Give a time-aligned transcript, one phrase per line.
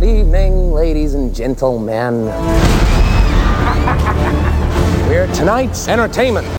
[0.00, 2.24] Good evening, ladies and gentlemen.
[5.10, 6.56] We're tonight's entertainment.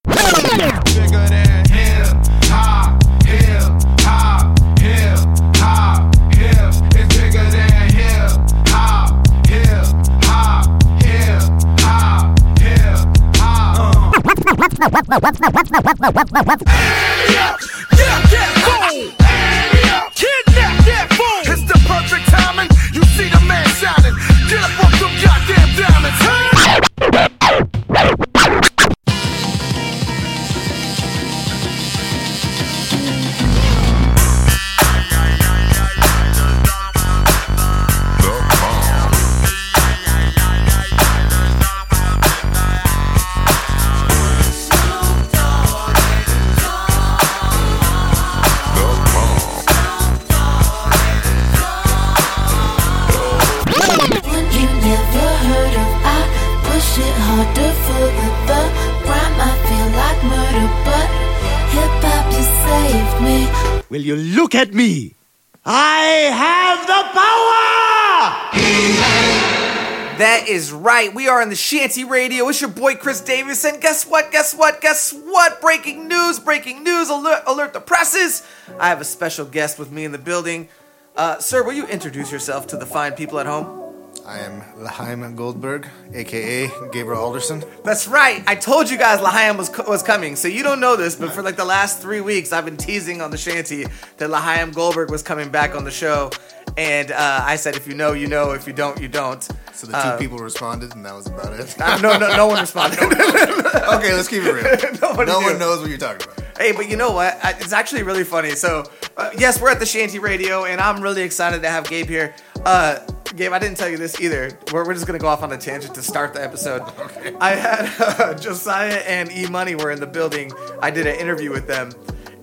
[70.52, 71.14] Is right.
[71.14, 72.48] We are on the Shanty Radio.
[72.50, 73.64] It's your boy Chris Davis.
[73.64, 74.32] And guess what?
[74.32, 74.82] Guess what?
[74.82, 75.62] Guess what?
[75.62, 77.10] Breaking news, breaking news.
[77.10, 78.46] Alert, alert the presses.
[78.78, 80.68] I have a special guest with me in the building.
[81.16, 83.82] Uh, sir, will you introduce yourself to the fine people at home?
[84.26, 87.64] I am Lahaim Goldberg, aka Gabriel Alderson.
[87.84, 88.44] That's right.
[88.46, 90.36] I told you guys Lahayam was was coming.
[90.36, 93.22] So you don't know this, but for like the last three weeks, I've been teasing
[93.22, 93.86] on the shanty
[94.18, 96.30] that Lahayam Goldberg was coming back on the show.
[96.78, 98.52] And uh, I said, if you know, you know.
[98.52, 99.42] If you don't, you don't.
[99.74, 101.76] So the two Uh, people responded, and that was about it.
[102.02, 103.00] No, no, no one responded.
[103.02, 105.00] okay, let's keep it real.
[105.02, 105.46] Nobody no knew.
[105.48, 106.58] one knows what you're talking about.
[106.58, 107.38] Hey, but you know what?
[107.44, 108.52] I- It's actually really funny.
[108.52, 108.84] So,
[109.18, 112.34] uh, yes, we're at the Shanty Radio, and I'm really excited to have Gabe here.
[112.66, 113.00] Uh,
[113.36, 114.52] Gabe, I didn't tell you this either.
[114.72, 116.82] We're, we're just gonna go off on a tangent to start the episode.
[117.00, 117.34] Okay.
[117.40, 120.52] I had uh, Josiah and E Money were in the building.
[120.82, 121.92] I did an interview with them.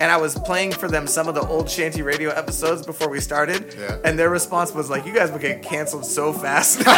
[0.00, 3.20] And I was playing for them some of the old Shanty Radio episodes before we
[3.20, 3.74] started.
[3.76, 3.98] Yeah.
[4.04, 6.94] And their response was like, "You guys would get canceled so fast." now."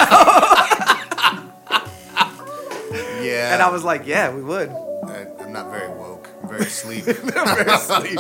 [3.23, 3.53] Yeah.
[3.55, 6.29] and I was like, "Yeah, we would." I, I'm not very woke.
[6.43, 7.05] I'm very asleep.
[7.05, 8.19] Very asleep.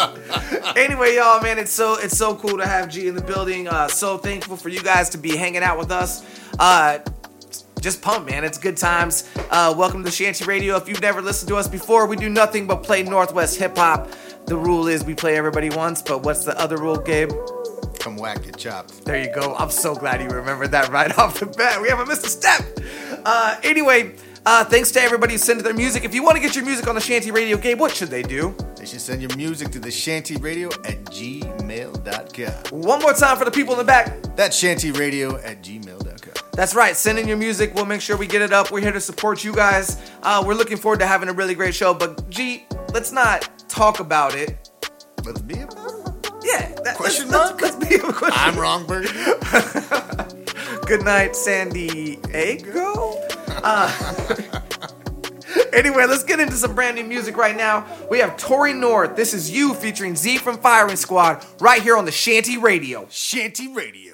[0.76, 3.68] anyway, y'all, man, it's so it's so cool to have G in the building.
[3.68, 6.24] Uh, so thankful for you guys to be hanging out with us.
[6.58, 6.98] Uh,
[7.80, 8.44] just pumped, man.
[8.44, 9.28] It's good times.
[9.50, 10.76] Uh, welcome to Shanty Radio.
[10.76, 14.10] If you've never listened to us before, we do nothing but play Northwest hip hop.
[14.50, 17.30] The rule is we play everybody once, but what's the other rule, Gabe?
[18.00, 18.90] Come whack, get chop.
[19.04, 19.54] There you go.
[19.54, 21.80] I'm so glad you remembered that right off the bat.
[21.80, 22.60] We haven't missed a step.
[23.24, 24.16] Uh, anyway,
[24.46, 26.04] uh, thanks to everybody who sent their music.
[26.04, 28.22] If you want to get your music on the Shanty Radio, Gabe, what should they
[28.22, 28.54] do?
[28.76, 32.80] They should send your music to the Shanty Radio at gmail.com.
[32.80, 34.22] One more time for the people in the back.
[34.36, 36.34] That's Shanty Radio at gmail.com.
[36.52, 36.96] That's right.
[36.96, 37.74] Send in your music.
[37.74, 38.70] We'll make sure we get it up.
[38.70, 40.00] We're here to support you guys.
[40.22, 41.94] Uh, we're looking forward to having a really great show.
[41.94, 44.70] But G, let's not talk about it.
[45.24, 46.30] Let's be about it.
[46.42, 46.74] Yeah.
[46.84, 47.60] That, Question let's, mark?
[47.60, 48.40] Let's, let's be a question.
[48.40, 49.06] I'm wrong, Berg.
[50.86, 53.19] Good night, San Diego.
[53.62, 54.14] Uh,
[55.72, 57.86] anyway, let's get into some brand new music right now.
[58.10, 59.16] We have Tory North.
[59.16, 63.06] This is you featuring Z from Firing Squad right here on the Shanty Radio.
[63.10, 64.09] Shanty Radio.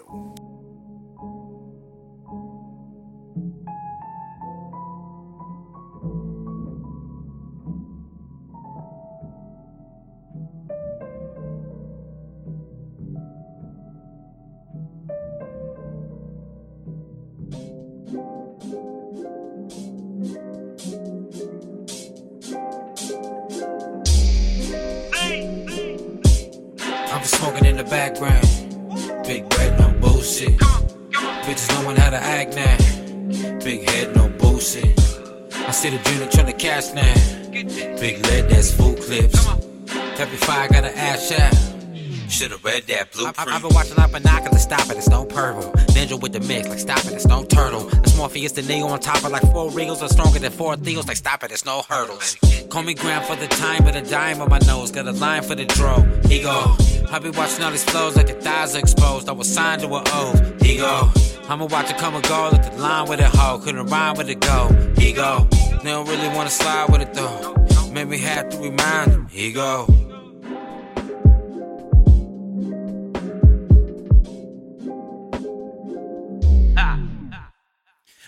[43.39, 45.71] I, have been watching out binoculars, stop it, it's no purple.
[45.93, 47.81] Ninja with the mix, like stop it, it's no turtle.
[47.81, 50.75] The That's Morpheus the Neo on top of like four Regals are stronger than four
[50.77, 52.37] Theos, like stop it, it's no hurdles.
[52.71, 55.43] Call me Graham for the time, but a dime on my nose, got a line
[55.43, 55.99] for the draw.
[56.31, 56.77] Ego.
[57.11, 59.29] I be watching all these flows like the thighs are exposed.
[59.29, 60.65] I was signed to an oath.
[60.65, 61.11] Ego.
[61.49, 63.59] I'ma watch it come and go, like the line with a hoe.
[63.59, 64.69] Couldn't rhyme with it go.
[65.01, 65.47] Ego.
[65.83, 67.55] They don't really wanna slide with it though.
[67.93, 69.29] Make me have to remind them.
[69.33, 69.87] Ego.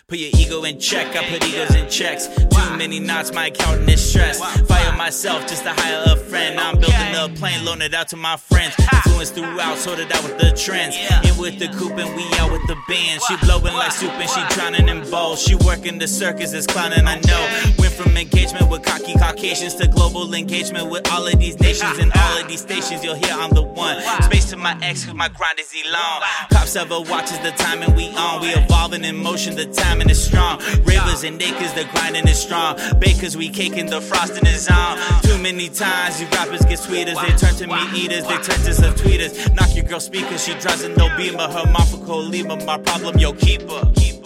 [0.08, 2.28] Put your ego in check, I put egos in checks.
[2.28, 4.43] Too many knots, my accountant is stressed.
[4.66, 6.58] Fire myself just to hire a friend.
[6.58, 8.75] I'm building a plane, loan it out to my friends.
[8.93, 10.97] Influence throughout, sorted out with the trends.
[11.25, 13.20] In with the coupe and we out with the band.
[13.26, 15.43] She blowing like soup and she drowning in bowls.
[15.43, 17.73] She working the circus, is clowning, I know.
[17.79, 22.12] Went from engagement with cocky Caucasians to global engagement with all of these nations and
[22.15, 23.05] all of these stations.
[23.05, 24.00] You'll hear I'm the one.
[24.23, 26.20] Space to my ex, cause my grind is elong.
[26.50, 28.41] Cops ever watches the time and we on.
[28.41, 30.61] We evolving in motion, the timing is strong.
[30.85, 32.79] Ravers and nakers, the grinding is strong.
[32.99, 34.99] Bakers, we caking, the frosting is on.
[35.23, 36.79] Too many times, you rappers get
[37.14, 37.40] sweeters.
[37.40, 39.55] They turn to me eaters, they turn to some tweeters.
[39.55, 41.49] Knock your girl speaker, she drives a no beamer.
[41.49, 43.93] Her mom for Colima, my problem, yo, keep her.
[43.94, 44.18] Keep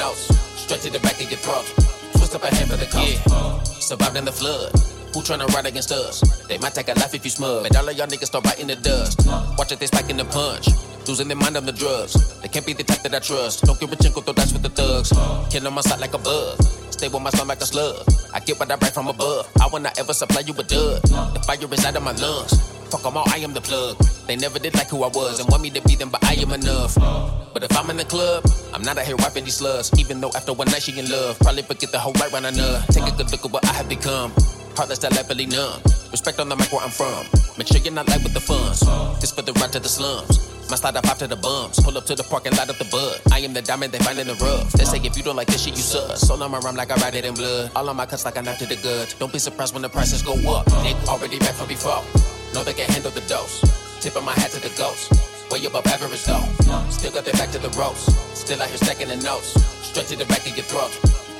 [0.00, 0.58] out here stacking the notes.
[0.58, 1.66] Straight to the back of your throat.
[2.12, 3.20] Twist up a hand for the coast.
[3.26, 3.62] Yeah.
[3.62, 4.72] Survived in the flood.
[5.14, 6.20] Who tryna ride against us?
[6.46, 7.62] They might take a life if you smug.
[7.64, 9.26] But all of y'all niggas start biting the dust.
[9.56, 10.68] Watch it, they spiking the punch.
[11.08, 12.40] Losing their mind on the drugs.
[12.42, 13.64] They can't be the type that I trust.
[13.64, 15.08] Don't give a chinko, throw dice with the thugs.
[15.50, 16.60] Kill on my side like a bug.
[16.92, 18.04] Stay with my son like a slug.
[18.34, 19.48] I get what I bring from above.
[19.60, 21.02] I will not ever supply you with dud.
[21.02, 22.52] The fire is out of my lungs.
[22.90, 23.96] Fuck 'em all, I am the plug.
[24.28, 26.34] They never did like who I was and want me to be them, but I
[26.34, 26.94] am enough.
[27.54, 28.44] But if I'm in the club,
[28.74, 29.90] I'm not out here wiping these slugs.
[29.98, 32.82] Even though after one night she in love, probably forget the whole right I know.
[32.92, 34.30] Take a good look at what I have become.
[34.76, 35.80] Heartless that levelly numb.
[36.12, 37.24] Respect on the mic where I'm from.
[37.56, 38.84] Make sure you're not light with the funds.
[39.18, 40.36] This for the ride to the slums.
[40.68, 41.80] My slide up out to the bums.
[41.80, 43.22] Pull up to the park and light up the bud.
[43.32, 44.70] I am the diamond they find in the rough.
[44.72, 46.18] They say if you don't like this shit, you suck.
[46.18, 47.72] So now my rhyme like I write it in blood.
[47.74, 49.08] All on my cuts like I knocked to the good.
[49.18, 50.66] Don't be surprised when the prices go up.
[50.84, 52.04] They already back from before.
[52.52, 53.87] Know they can handle the dose.
[54.00, 55.10] Tipping my hat to the ghost.
[55.50, 56.46] Way above average though.
[56.88, 58.06] Still got their back to the ropes.
[58.38, 59.58] Still out here stacking the notes.
[59.82, 60.92] Straight to the back of your throat.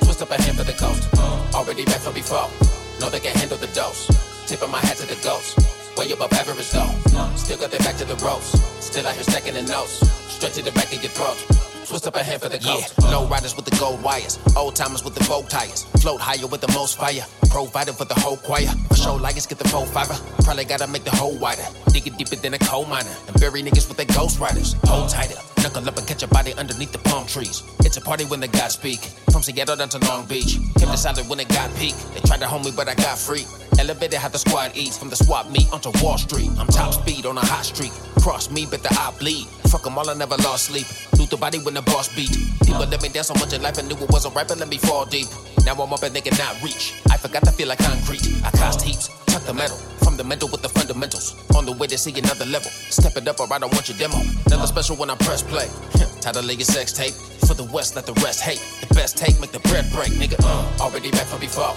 [0.03, 1.07] Twist up a hand for the coast.
[1.55, 2.51] Already back from before.
[2.99, 4.11] Know they can handle the dose.
[4.45, 5.57] Tipping my hat to the ghost.
[5.97, 6.91] Way above average though.
[7.35, 8.59] Still got their back to the ropes.
[8.83, 10.03] Still out here stacking the notes.
[10.27, 11.68] Straight to the back of your throat.
[11.89, 12.93] Twist up a hand for the coast.
[13.01, 14.37] Yeah, low riders with the gold wires.
[14.55, 15.85] Old timers with the gold tires.
[16.05, 17.25] Float higher with the most fire.
[17.49, 18.67] Provided for the whole choir.
[18.89, 20.13] For show lions get the full fiber.
[20.43, 21.65] Probably gotta make the hole wider.
[21.91, 23.09] Dig it deeper than a coal miner.
[23.27, 24.75] And bury niggas with their ghost riders.
[24.85, 25.39] Hold tighter.
[25.63, 27.63] Knuckle up and catch a body underneath the palm trees.
[27.79, 28.99] It's a party when the gods speak.
[29.31, 30.59] From Seattle down to Long Beach.
[30.77, 31.95] Kept the solid when it got peak.
[32.13, 33.45] They tried to hold me, but I got free.
[33.79, 34.95] Elevated how the squad eats.
[34.95, 36.51] From the swap meet onto Wall Street.
[36.59, 37.93] I'm top speed on a hot streak.
[38.21, 39.47] Cross me, but the eye bleed.
[39.69, 40.87] Fuck 'em all, I never lost sleep.
[41.17, 42.31] Loot the body when the boss beat.
[42.65, 44.67] People let me down so much in life, I knew it wasn't right, but let
[44.67, 45.27] me fall deep.
[45.63, 46.95] Now I'm up and they cannot reach.
[47.11, 48.25] I forgot to feel like concrete.
[48.43, 49.77] I cost heaps, tuck the metal.
[50.03, 51.35] From the mental with the fundamentals.
[51.55, 52.71] On the way to see another level.
[52.89, 54.17] Step it up or I don't want your demo.
[54.49, 55.69] Nothing special when I press play.
[56.21, 57.13] Title of your sex tape.
[57.45, 58.61] For the West, let the rest hate.
[58.81, 60.41] The best take, make the bread break, nigga.
[60.43, 61.75] Uh, already back from before.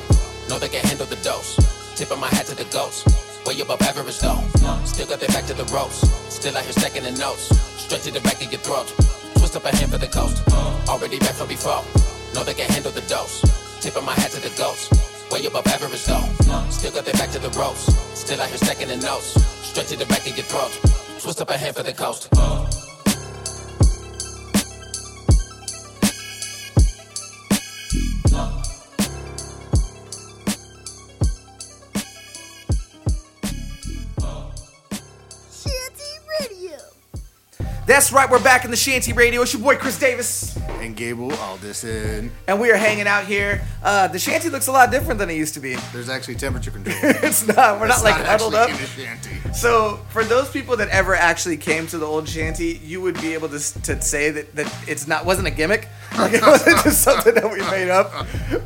[0.48, 1.60] Know they can handle the dose.
[1.94, 3.31] Tipping my hat to the ghost.
[3.46, 4.40] Way above average though.
[4.84, 6.08] Still got their back to the ropes.
[6.32, 7.50] Still out here stacking the notes.
[7.80, 8.86] Straight to the back of your throat.
[9.36, 10.42] Twist up a hand for the coast.
[10.88, 11.82] Already back from before.
[12.34, 13.42] Know they can handle the dose.
[13.80, 14.92] Tipping my hat to the ghost.
[15.32, 16.26] Way above average though.
[16.70, 17.92] Still got their back to the ropes.
[18.14, 19.34] Still out here stacking the notes.
[19.66, 20.72] Straight to the back of your throat.
[21.20, 22.28] Twist up a hand for the coast.
[37.92, 39.42] That's right, we're back in the Shanty Radio.
[39.42, 40.56] It's your boy Chris Davis.
[40.80, 42.32] And Gabe Alderson.
[42.48, 43.60] And we are hanging out here.
[43.82, 45.74] Uh, the shanty looks a lot different than it used to be.
[45.92, 46.96] There's actually temperature control.
[47.02, 47.78] it's not.
[47.78, 48.70] We're It's not like huddled up.
[48.70, 49.52] in a shanty.
[49.52, 53.34] So, for those people that ever actually came to the old shanty, you would be
[53.34, 55.86] able to, to say that, that it's not wasn't a gimmick.
[56.16, 58.12] Like it wasn't just something that we made up.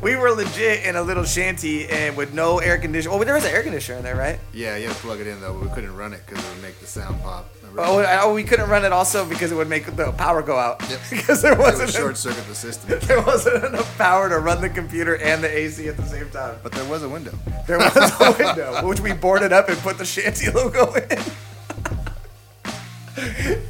[0.01, 3.15] We were legit in a little shanty and with no air conditioner.
[3.15, 4.37] Oh, there was an air conditioner in there, right?
[4.53, 6.53] Yeah, you had to plug it in though, but we couldn't run it because it
[6.53, 7.49] would make the sound pop.
[7.71, 7.81] Remember?
[7.81, 10.81] Oh, oh, we couldn't run it also because it would make the power go out.
[10.89, 10.99] Yep.
[11.09, 12.99] because there wasn't short circuit the system.
[13.03, 16.55] there wasn't enough power to run the computer and the AC at the same time.
[16.63, 17.33] But there was a window.
[17.67, 21.19] There was a window, which we boarded up and put the shanty logo in.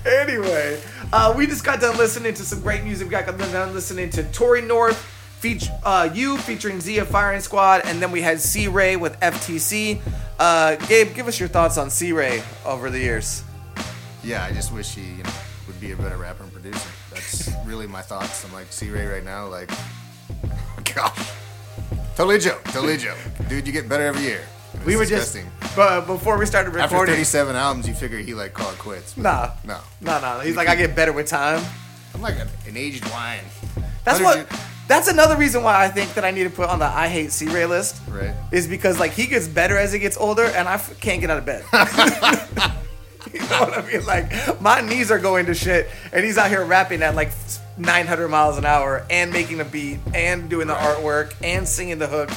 [0.06, 0.82] anyway,
[1.14, 3.08] Uh, we just got done listening to some great music.
[3.08, 4.98] We got done listening to Tory North,
[5.40, 10.02] feature uh, you featuring Zia Firing Squad, and then we had C Ray with FTC.
[10.38, 13.44] Uh, Gabe, give us your thoughts on C Ray over the years.
[14.24, 15.30] Yeah, I just wish he you know,
[15.68, 16.90] would be a better rapper and producer.
[17.14, 18.44] That's really my thoughts.
[18.46, 19.70] I'm like C Ray right now, like,
[20.96, 21.32] gosh,
[22.16, 23.18] totally joke, totally joke,
[23.50, 23.66] dude.
[23.68, 24.42] You get better every year.
[24.74, 25.50] It's We were disgusting.
[25.62, 28.70] just, but before we started recording, after recording, 37 albums, you figure he like call
[28.72, 29.16] it quits.
[29.18, 30.40] nah, no, no, no.
[30.42, 31.64] He's like, I get better with time.
[32.14, 33.40] I'm like an, an aged wine.
[34.04, 34.50] That's what.
[34.50, 37.08] did That's another reason why I think that I need to put on the I
[37.08, 38.02] hate C Ray list.
[38.10, 38.34] Right.
[38.52, 41.30] Is because like he gets better as he gets older, and I f- can't get
[41.30, 41.64] out of bed.
[43.34, 44.06] you know what I mean?
[44.06, 47.32] Like my knees are going to shit, and he's out here rapping at like
[47.78, 52.08] 900 miles an hour, and making the beat, and doing the artwork, and singing the
[52.08, 52.30] hook.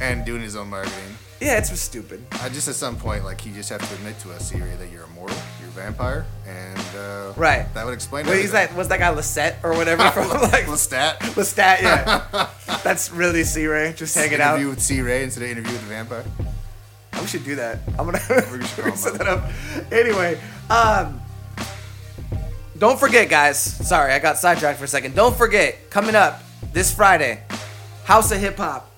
[0.00, 1.16] and doing his own marketing.
[1.40, 2.24] Yeah, it's just stupid.
[2.40, 4.76] I just at some point, like, you just have to admit to us, C Ray,
[4.76, 7.66] that you're immortal, you're a vampire, and uh, Right.
[7.74, 8.24] that would explain.
[8.26, 11.18] Well, he's that was that guy Lisette or whatever from like Lestat.
[11.34, 11.82] Lestat.
[11.82, 12.48] Yeah,
[12.84, 14.54] that's really C Ray just hanging out.
[14.54, 16.24] Interview with C Ray instead of interview with the vampire.
[17.20, 17.78] We should do that.
[17.98, 19.50] I'm gonna We're just we're gonna talking set that up.
[19.90, 21.20] Anyway, um,
[22.78, 23.58] don't forget, guys.
[23.58, 25.14] Sorry, I got sidetracked for a second.
[25.14, 26.42] Don't forget, coming up
[26.72, 27.42] this Friday,
[28.04, 28.90] House of Hip Hop.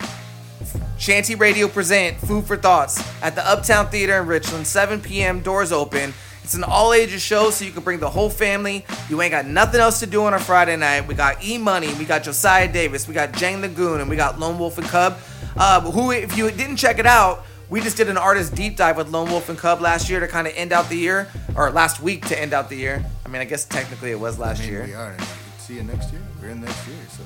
[0.99, 5.40] Shanty Radio present Food for Thoughts at the Uptown Theater in Richland, 7 p.m.
[5.40, 6.14] Doors open.
[6.42, 8.85] It's an all ages show, so you can bring the whole family.
[9.11, 11.06] You ain't got nothing else to do on a Friday night.
[11.06, 14.16] We got E Money, we got Josiah Davis, we got Jang the Goon, and we
[14.16, 15.18] got Lone Wolf and Kub.
[15.56, 18.96] Uh, who, if you didn't check it out, we just did an artist deep dive
[18.96, 21.70] with Lone Wolf and Kub last year to kind of end out the year, or
[21.70, 23.04] last week to end out the year.
[23.25, 24.85] I mean, I guess technically it was last I mean, year.
[24.85, 25.11] we are.
[25.12, 25.23] And
[25.58, 26.23] see you next year.
[26.40, 27.23] We're in next year, so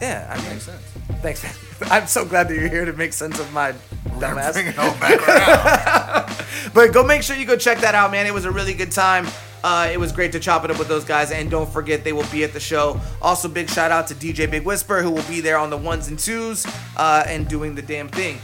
[0.00, 0.82] Yeah, I mean, makes sense.
[1.22, 1.52] thanks, man.
[1.92, 3.72] I'm so glad that you're here to make sense of my
[4.18, 4.54] dumbass.
[4.54, 6.32] Bring it all back.
[6.74, 8.26] But go make sure you go check that out, man.
[8.26, 9.26] It was a really good time.
[9.62, 12.12] Uh, it was great to chop it up with those guys, and don't forget they
[12.12, 13.00] will be at the show.
[13.22, 16.08] Also, big shout out to DJ Big Whisper, who will be there on the ones
[16.08, 16.66] and twos
[16.96, 18.38] uh, and doing the damn thing.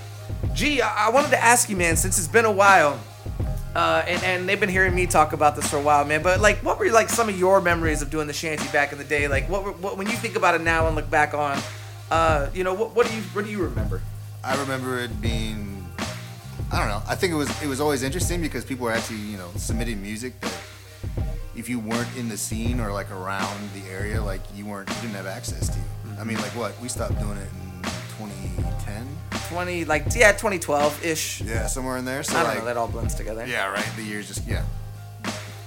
[0.55, 3.01] Gee, I-, I wanted to ask you, man, since it's been a while,
[3.75, 6.23] uh, and, and they've been hearing me talk about this for a while, man.
[6.23, 8.99] But like, what were like some of your memories of doing the shanty back in
[8.99, 9.29] the day?
[9.29, 11.59] Like, what, what when you think about it now and look back on,
[12.11, 14.03] uh, you know, what, what do you what do you remember?
[14.45, 15.71] I remember it being.
[16.71, 17.03] I don't know.
[17.07, 20.03] I think it was it was always interesting because people were actually you know submitting
[20.03, 20.59] music that
[21.57, 24.97] if you weren't in the scene or like around the area, like you weren't you
[24.97, 25.79] didn't have access to.
[26.19, 27.83] I mean, like what we stopped doing it in
[28.19, 29.32] 2010.
[29.53, 32.23] 20 like yeah 2012 ish Yeah, somewhere in there.
[32.23, 33.87] So I don't like, know that all blends together Yeah, right.
[33.97, 34.65] The years just yeah.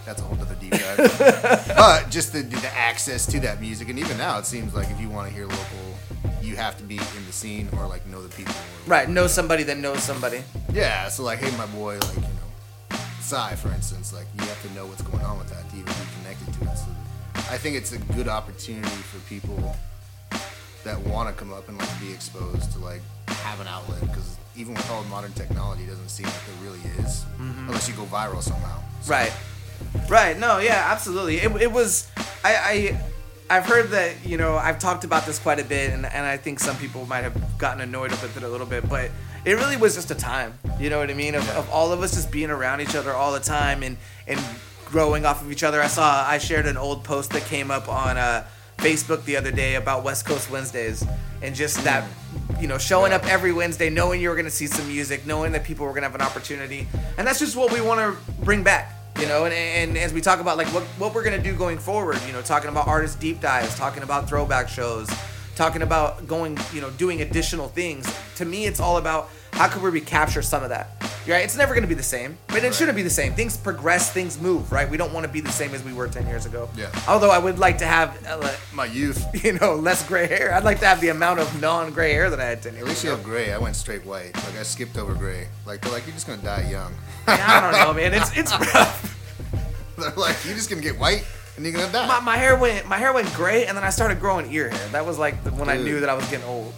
[0.06, 0.98] That's a whole other deep dive.
[1.68, 5.02] but just the, the access to that music, and even now, it seems like if
[5.02, 5.98] you want to hear local,
[6.44, 8.54] you have to be in the scene or like know the people.
[8.86, 11.10] Right know somebody that knows somebody Yeah.
[11.10, 14.74] So like, hey, my boy, like you know, Psy, for instance, like you have to
[14.76, 16.78] know what's going on with that to even be connected to it.
[16.78, 16.88] So
[17.52, 19.76] I think it's a good opportunity for people
[20.84, 24.38] that want to come up and like be exposed to like have an outlet because
[24.56, 28.04] even with all modern technology, it doesn't seem like there really is unless you go
[28.04, 28.80] viral somehow.
[29.02, 29.34] So- right.
[30.10, 31.38] Right no yeah absolutely.
[31.38, 32.10] It, it was
[32.44, 33.02] I, I
[33.50, 36.36] i've heard that you know i've talked about this quite a bit and, and i
[36.36, 39.12] think some people might have gotten annoyed with it a little bit but
[39.46, 42.02] it really was just a time you know what i mean of, of all of
[42.02, 44.40] us just being around each other all the time and and
[44.86, 45.80] growing off of each other.
[45.82, 49.52] I saw i shared an old post that came up on uh Facebook the other
[49.52, 51.06] day about West Coast Wednesdays
[51.42, 52.08] and just that,
[52.60, 55.52] you know, showing up every Wednesday, knowing you were going to see some music, knowing
[55.52, 56.88] that people were going to have an opportunity.
[57.18, 59.46] And that's just what we want to bring back, you know.
[59.46, 62.20] And, and as we talk about like what, what we're going to do going forward,
[62.26, 65.10] you know, talking about artist deep dives, talking about throwback shows,
[65.56, 68.12] talking about going, you know, doing additional things.
[68.36, 70.90] To me, it's all about how could we recapture some of that?
[71.28, 71.44] Right?
[71.46, 73.34] It's never going to be the same, but it shouldn't be the same.
[73.34, 74.88] Things progress, things move, right?
[74.88, 76.70] We don't want to be the same as we were 10 years ago.
[76.78, 76.92] Yeah.
[77.08, 79.26] Although I would like to have, uh, My youth.
[79.44, 80.54] you know, less gray hair.
[80.54, 82.86] I'd like to have the amount of non-gray hair that I had 10 years ago.
[82.86, 83.54] At least you have gray.
[83.54, 84.36] I went straight white.
[84.36, 85.48] Like I skipped over gray.
[85.66, 86.94] Like they're like you're just gonna die young.
[87.26, 88.14] I don't know, man.
[88.14, 89.96] It's it's rough.
[89.98, 92.08] they're like you're just gonna get white and you're gonna die.
[92.08, 94.88] My, my hair went my hair went gray, and then I started growing ear hair.
[94.90, 96.74] That was like the, when I knew that I was getting old.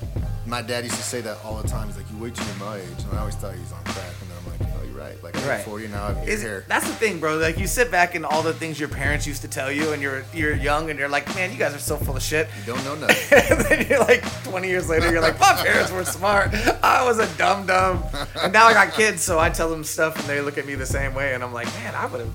[0.48, 1.88] My dad used to say that all the time.
[1.88, 3.84] He's like, "You wait till you're my age," and I always thought he was on
[3.84, 4.06] crack.
[4.22, 5.22] And then I'm like, "Oh, you're right.
[5.22, 5.64] Like I'm Right.
[5.66, 6.06] 40 now.
[6.06, 7.36] I have Is, hair." that's the thing, bro.
[7.38, 10.02] Like you sit back and all the things your parents used to tell you, and
[10.02, 12.48] you're you're young, and you're like, man, you guys are so full of shit.
[12.66, 13.40] You don't know nothing.
[13.52, 16.54] and then you're like 20 years later, you're like, my parents were smart.
[16.82, 18.04] I was a dumb dumb.
[18.42, 20.76] And now I got kids, so I tell them stuff, and they look at me
[20.76, 22.34] the same way, and I'm like, man, I would have.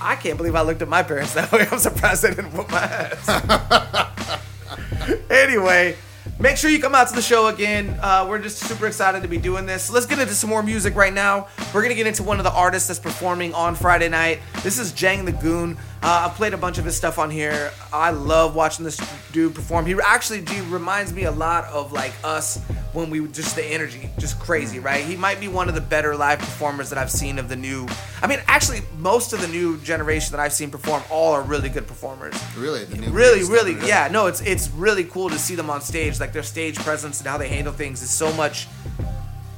[0.00, 1.66] I can't believe I looked at my parents that way.
[1.72, 4.40] I'm surprised they didn't whoop my ass.
[5.30, 5.96] anyway,
[6.40, 7.98] make sure you come out to the show again.
[8.00, 9.90] Uh, we're just super excited to be doing this.
[9.90, 11.48] Let's get into some more music right now.
[11.74, 14.40] We're gonna get into one of the artists that's performing on Friday night.
[14.62, 17.72] This is Jang the Goon Uh, I've played a bunch of his stuff on here.
[17.92, 18.98] I love watching this
[19.32, 19.84] dude perform.
[19.84, 22.62] He actually dude, reminds me a lot of like us
[22.92, 25.04] when we just the energy, just crazy, right?
[25.04, 27.86] He might be one of the better live performers that I've seen of the new.
[28.22, 31.68] I mean, actually, most of the new generation that I've seen perform, all are really
[31.68, 32.34] good performers.
[32.56, 33.86] Really, the new really, really, up.
[33.86, 34.08] yeah.
[34.10, 36.20] No, it's it's really cool to see them on stage.
[36.20, 38.66] Like their stage presence and how they handle things is so much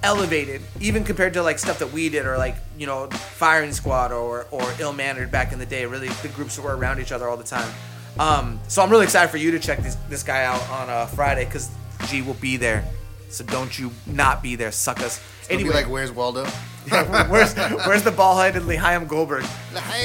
[0.03, 4.13] elevated, even compared to like stuff that we did or like you know Firing Squad
[4.13, 5.87] or or Ill Mannered back in the day.
[5.87, 7.73] Really, the groups that were around each other all the time.
[8.19, 11.07] Um, so I'm really excited for you to check this this guy out on uh,
[11.07, 11.71] Friday because
[12.07, 12.85] G will be there.
[13.29, 15.21] So don't you not be there, suckers.
[15.45, 16.45] It'll be Anyway, like, where's Waldo?
[17.29, 19.45] where's where's the ball headed Liam Goldberg?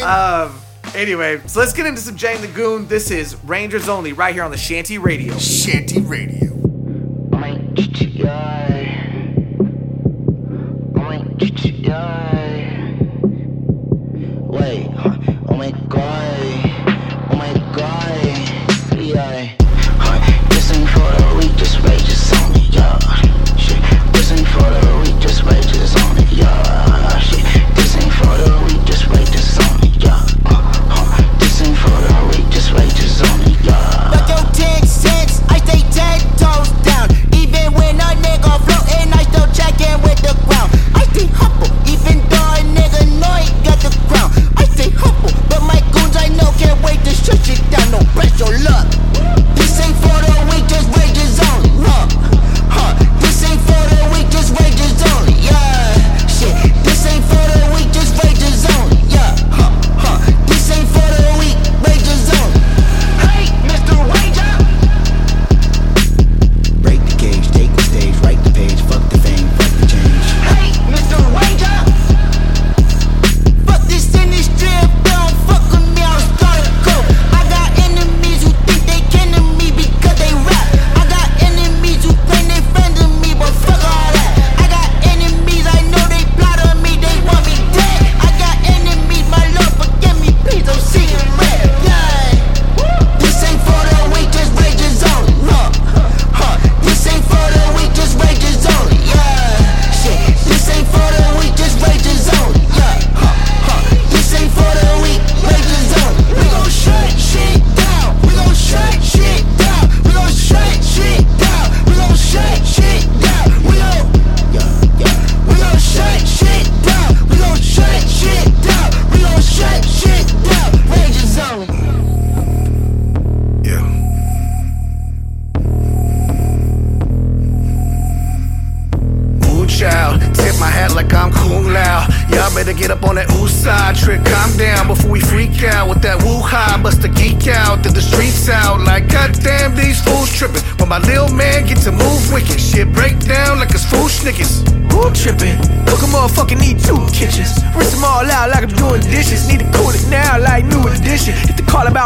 [0.04, 0.60] Um.
[0.94, 2.88] Anyway, so let's get into some Jang the Goon.
[2.88, 5.36] This is Rangers Only right here on the Shanty Radio.
[5.38, 6.46] Shanty Radio.
[14.48, 14.90] Wait,
[15.50, 16.45] oh my god,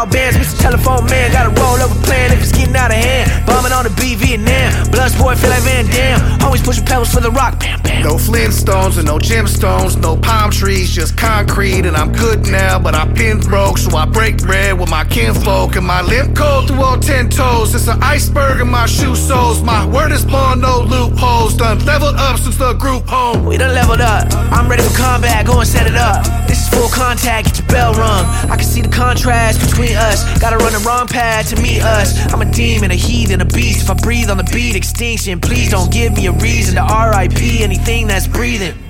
[0.00, 0.58] Call bands, Mr.
[0.62, 1.30] Telephone Man.
[1.30, 3.46] Got a roll over plan if it's getting out of hand.
[3.46, 4.69] Bombing on the B Vietnam.
[5.00, 6.42] Bloodsport feel like Van Damme.
[6.42, 7.58] Always pushing pebbles for the rock.
[7.58, 8.02] Bam, bam.
[8.02, 11.86] No Flintstones and no gemstones, no palm trees, just concrete.
[11.86, 15.76] And I'm good now, but I've been broke, so I break bread with my kinfolk.
[15.76, 17.74] And my limp cold through all ten toes.
[17.74, 19.62] It's an iceberg in my shoe soles.
[19.62, 21.56] My word is born, no loopholes.
[21.56, 23.46] Done leveled up since the group home.
[23.46, 24.30] We done leveled up.
[24.52, 25.46] I'm ready for combat.
[25.46, 26.26] Go and set it up.
[26.46, 27.46] This is full contact.
[27.46, 28.26] Get your bell rung.
[28.50, 30.20] I can see the contrast between us.
[30.40, 32.30] Gotta run the wrong path to meet us.
[32.34, 33.84] I'm a demon, a heathen, a beast.
[33.84, 35.40] If I breathe on the beat, extinction.
[35.40, 38.89] Please don't give me a reason to RIP anything that's breathing.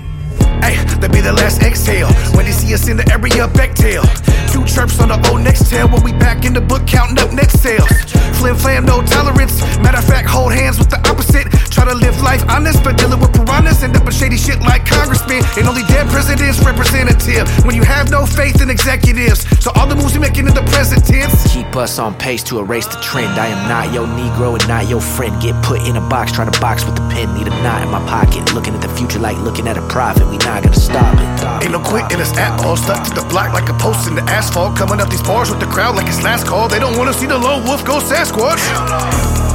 [0.61, 2.13] Hey, that be the last exhale.
[2.37, 4.05] When they see us in the area, backtail.
[4.53, 7.33] Two chirps on the old next tail when we back in the book counting up
[7.33, 7.89] net sales.
[8.37, 9.61] Flim flam, no tolerance.
[9.79, 11.47] Matter of fact, hold hands with the opposite.
[11.71, 13.83] Try to live life honest, but dealing with piranhas.
[13.83, 15.45] End up in shady shit like congressmen.
[15.57, 17.47] And only dead presidents representative.
[17.65, 19.47] When you have no faith in executives.
[19.63, 21.53] So all the moves we making in the present tense.
[21.53, 23.39] Keep us on pace to erase the trend.
[23.39, 25.41] I am not your Negro and not your friend.
[25.41, 27.33] Get put in a box, trying to box with the pen.
[27.35, 28.53] Need a knot in my pocket.
[28.53, 30.27] Looking at the future like looking at a profit.
[30.27, 31.63] We not gonna stop it.
[31.63, 32.77] Ain't no quit in us at all.
[32.77, 34.75] Stuck to the block like a post in the asphalt.
[34.77, 36.67] Coming up these bars with the crowd like it's last call.
[36.67, 38.59] They don't wanna see the lone wolf go Sasquatch.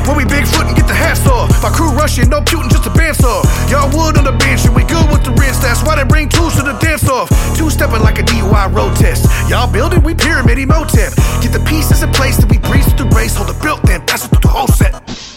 [0.07, 1.49] When we Bigfoot and get the hats off.
[1.61, 3.43] My crew rushing, no putin', just a bandsaw.
[3.69, 5.59] Y'all wood on the bench and we good with the rinse.
[5.59, 7.27] That's why they bring tools to the dance off.
[7.57, 9.27] Two stepping like a DUI road test.
[9.49, 11.11] Y'all building, we pyramid Imhotep.
[11.41, 13.35] Get the pieces in place that we breeze through the race.
[13.35, 15.34] Hold the built then, that's what the whole set.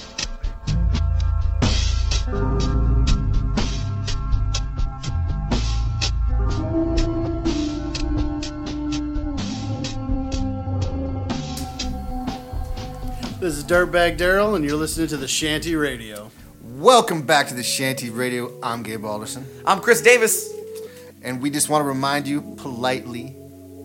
[13.49, 16.31] This is Dirtbag Daryl, and you're listening to the Shanty Radio.
[16.61, 18.53] Welcome back to the Shanty Radio.
[18.63, 19.47] I'm Gabe Alderson.
[19.65, 20.53] I'm Chris Davis.
[21.23, 23.35] And we just want to remind you politely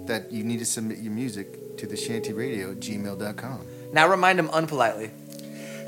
[0.06, 3.66] that you need to submit your music to the Shanty Radio at gmail.com.
[3.94, 5.12] Now remind him unpolitely.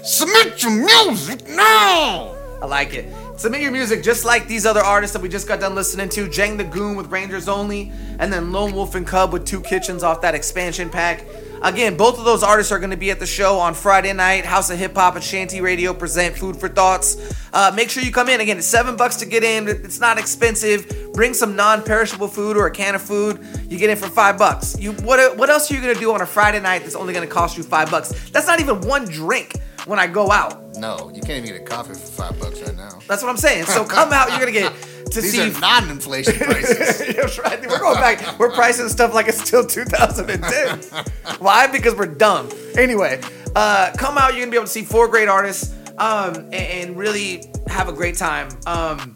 [0.06, 2.34] Submit your music now!
[2.62, 3.14] I like it.
[3.38, 6.30] Submit your music just like these other artists that we just got done listening to.
[6.30, 10.02] Jang the Goon with Rangers Only, and then Lone Wolf and Kub with Two Kitchens
[10.02, 11.26] off that expansion pack.
[11.66, 14.46] Again, both of those artists are going to be at the show on Friday night.
[14.46, 17.18] House of Hip Hop and Shanty Radio present Food for Thoughts.
[17.52, 18.40] Uh, make sure you come in.
[18.40, 19.68] Again, it's seven bucks to get in.
[19.68, 21.12] It's not expensive.
[21.14, 23.44] Bring some non-perishable food or a can of food.
[23.68, 24.80] You get in for five bucks.
[24.80, 25.38] You what?
[25.40, 27.34] What else are you going to do on a Friday night that's only going to
[27.34, 28.30] cost you five bucks?
[28.30, 30.76] That's not even one drink when I go out.
[30.78, 33.00] No, you can't even get a coffee for five bucks right now.
[33.08, 33.66] That's what I'm saying.
[33.66, 34.30] So come out.
[34.30, 34.74] You're gonna get
[35.12, 37.16] to These see are non-inflation prices.
[37.16, 37.62] That's right.
[37.62, 38.38] We're going back.
[38.40, 41.04] We're pricing stuff like it's still 2010.
[41.40, 41.68] Why?
[41.68, 42.50] Because we're dumb.
[42.78, 43.22] Anyway,
[43.56, 44.34] uh, come out.
[44.34, 47.94] You're gonna be able to see four great artists um, and, and really have a
[47.94, 48.50] great time.
[48.66, 49.15] Um,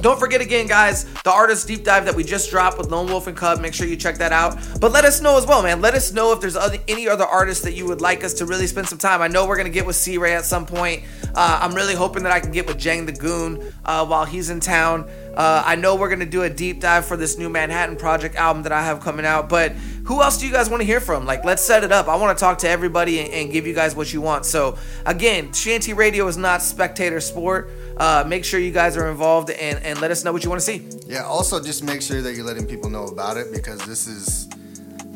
[0.00, 3.26] don't forget again, guys, the artist deep dive that we just dropped with Lone Wolf
[3.26, 3.60] and Kub.
[3.60, 4.58] Make sure you check that out.
[4.80, 5.80] But let us know as well, man.
[5.80, 8.46] Let us know if there's other, any other artists that you would like us to
[8.46, 9.20] really spend some time.
[9.20, 11.02] I know we're gonna get with C Ray at some point.
[11.34, 14.50] Uh, I'm really hoping that I can get with Jang the Goon uh, while he's
[14.50, 15.08] in town.
[15.34, 18.62] Uh, I know we're gonna do a deep dive for this new Manhattan Project album
[18.64, 19.48] that I have coming out.
[19.48, 19.72] But
[20.04, 21.26] who else do you guys want to hear from?
[21.26, 22.08] Like, let's set it up.
[22.08, 24.44] I want to talk to everybody and, and give you guys what you want.
[24.44, 27.70] So again, Shanty Radio is not spectator sport.
[28.00, 30.58] Uh, make sure you guys are involved and, and let us know what you want
[30.58, 30.88] to see.
[31.06, 34.48] Yeah, also just make sure that you're letting people know about it because this is,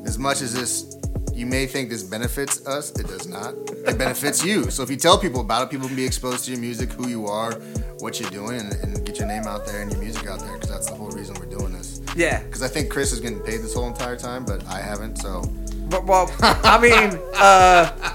[0.04, 0.94] as much as this,
[1.32, 3.54] you may think this benefits us, it does not.
[3.88, 4.70] It benefits you.
[4.70, 7.08] So if you tell people about it, people can be exposed to your music, who
[7.08, 7.54] you are,
[8.00, 10.52] what you're doing, and, and get your name out there and your music out there
[10.52, 12.02] because that's the whole reason we're doing this.
[12.14, 12.42] Yeah.
[12.42, 15.42] Because I think Chris is getting paid this whole entire time, but I haven't, so.
[15.88, 18.14] But, well, I mean, uh,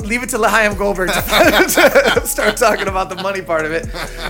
[0.00, 3.86] leave it to Lahayim Goldberg to, to start talking about the money part of it.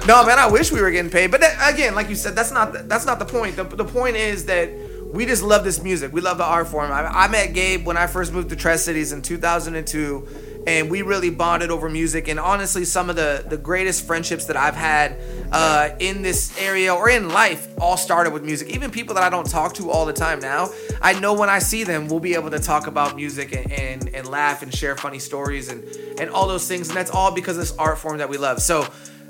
[0.06, 1.30] No, man, I wish we were getting paid.
[1.30, 3.56] But that, again, like you said, that's not that's not the point.
[3.56, 4.70] The, the point is that
[5.12, 6.12] we just love this music.
[6.12, 6.92] We love the art form.
[6.92, 10.28] I, I met Gabe when I first moved to Tri-Cities in 2002,
[10.66, 12.28] and we really bonded over music.
[12.28, 15.16] And honestly, some of the the greatest friendships that I've had
[15.52, 18.68] uh, in this area or in life all started with music.
[18.70, 21.60] Even people that I don't talk to all the time now, I know when I
[21.60, 24.96] see them, we'll be able to talk about music and and, and laugh and share
[24.96, 25.84] funny stories and
[26.18, 26.88] and all those things.
[26.88, 28.60] And that's all because of this art form that we love.
[28.60, 28.86] So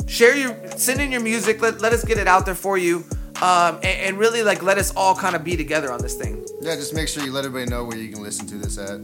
[0.07, 1.61] share your send in your music.
[1.61, 3.05] Let let us get it out there for you.
[3.43, 6.47] Um, and, and really like let us all kind of be together on this thing.
[6.61, 9.01] Yeah, just make sure you let everybody know where you can listen to this at.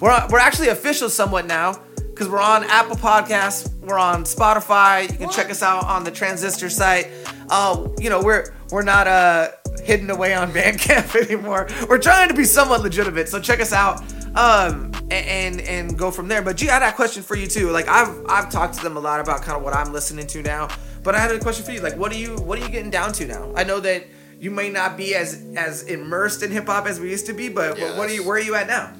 [0.00, 5.10] We're on, we're actually official somewhat now because we're on Apple Podcasts, we're on Spotify.
[5.10, 7.08] You can check us out on the Transistor site.
[7.50, 9.50] Uh, you know, we're we're not uh
[9.82, 11.68] hidden away on Bandcamp anymore.
[11.88, 14.02] We're trying to be somewhat legitimate, so check us out.
[14.34, 16.40] Um, and, and and go from there.
[16.40, 17.70] But gee, I had a question for you too.
[17.70, 20.42] Like I've I've talked to them a lot about kind of what I'm listening to
[20.42, 20.68] now.
[21.02, 21.80] But I had a question for you.
[21.80, 23.52] Like, what are you what are you getting down to now?
[23.56, 24.04] I know that
[24.38, 27.48] you may not be as as immersed in hip hop as we used to be,
[27.48, 28.92] but what are you where are you at now?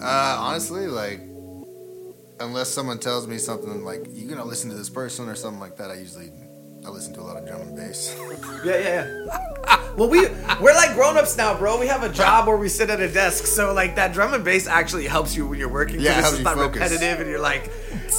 [0.00, 1.20] Uh, honestly, like,
[2.40, 5.76] unless someone tells me something like you're gonna listen to this person or something like
[5.76, 6.30] that, I usually
[6.84, 8.14] I listen to a lot of drum and bass.
[8.64, 9.80] Yeah, yeah, yeah.
[9.96, 10.26] Well, we
[10.60, 11.78] we're like grown-ups now, bro.
[11.78, 14.44] We have a job where we sit at a desk, so like that drum and
[14.44, 16.00] bass actually helps you when you're working.
[16.00, 16.80] Yeah, it it's helps just you not focus.
[16.80, 17.70] repetitive, and you're like,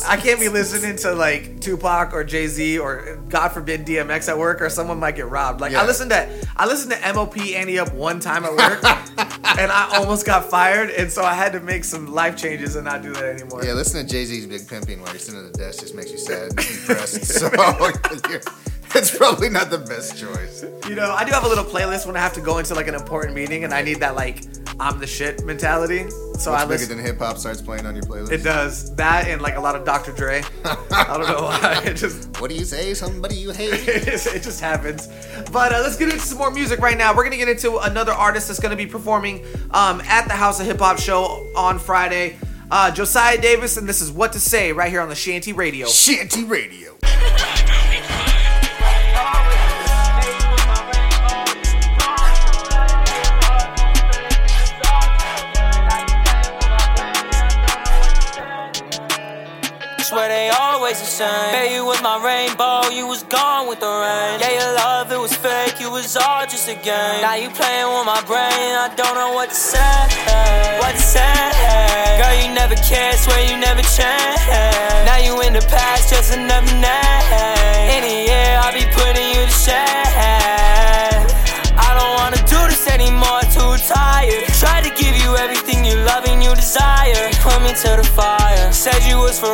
[0.07, 4.37] I can't be listening to like Tupac or Jay Z or God forbid DMX at
[4.37, 5.59] work, or someone might get robbed.
[5.61, 5.81] Like Yeah.
[5.81, 8.83] I listened to I listened to MOP Ante Up one time at work,
[9.59, 12.85] and I almost got fired, and so I had to make some life changes and
[12.85, 13.63] not do that anymore.
[13.65, 16.11] yeah, listen to Jay Z's Big Pimping while you're sitting at the desk just makes
[16.11, 17.25] you sad, and depressed.
[17.39, 17.49] so
[18.89, 20.63] you're- it's probably not the best choice.
[20.87, 22.87] You know, I do have a little playlist when I have to go into like
[22.87, 24.43] an important meeting, and I need that like
[24.79, 26.09] I'm the shit mentality.
[26.37, 26.89] So What's I listen.
[26.89, 28.31] bigger than hip hop starts playing on your playlist.
[28.31, 30.11] It does that and like a lot of Dr.
[30.11, 30.43] Dre.
[30.65, 31.81] I don't know why.
[31.85, 32.93] It just What do you say?
[32.93, 33.71] Somebody you hate?
[33.87, 35.07] it just, it just happens.
[35.51, 37.15] But uh, let's get into some more music right now.
[37.15, 40.65] We're gonna get into another artist that's gonna be performing um, at the House of
[40.65, 42.35] Hip Hop show on Friday.
[42.69, 45.87] Uh, Josiah Davis, and this is what to say right here on the Shanty Radio.
[45.87, 46.97] Shanty Radio.
[60.85, 61.51] always the same.
[61.51, 64.37] Baby, with my rainbow, you was gone with the rain.
[64.37, 67.21] Yeah, your love, it was fake, you was all just a game.
[67.25, 69.97] Now you playing with my brain, I don't know what to say.
[70.77, 71.41] What to say?
[72.21, 74.45] Girl, you never cared, swear you never changed.
[75.09, 77.89] Now you in the past, just another name.
[77.89, 81.25] In a year, I'll be putting you to shame.
[81.81, 84.45] I don't wanna do this anymore, too tired.
[84.61, 87.25] Try to give you everything you love and you desire.
[87.61, 88.71] Me into the fire.
[88.73, 89.49] Said you was for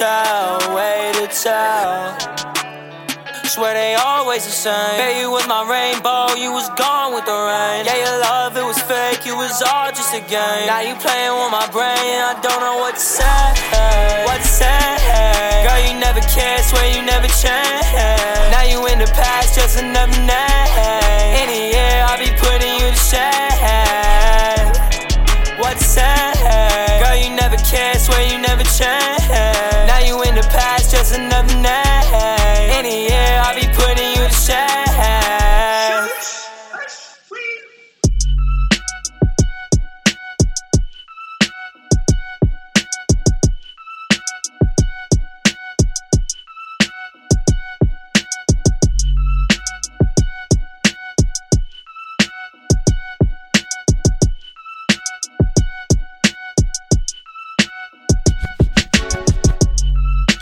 [0.00, 2.16] tell, way to tell.
[3.44, 4.96] Swear they always the same.
[4.96, 7.84] Baby was my rainbow, you was gone with the rain.
[7.84, 10.64] Yeah, your love, it was fake, it was all just a game.
[10.64, 13.44] Now you playing with my brain, I don't know what to say.
[14.24, 15.68] What to say?
[15.68, 17.92] Girl, you never cared, swear you never changed.
[18.56, 21.36] Now you in the past, just another name.
[21.44, 24.64] Any year, I'll be putting you to shame.
[25.60, 26.32] What to say?
[27.04, 28.49] Girl, you never cared, swear you never
[30.42, 31.89] the past, just another name.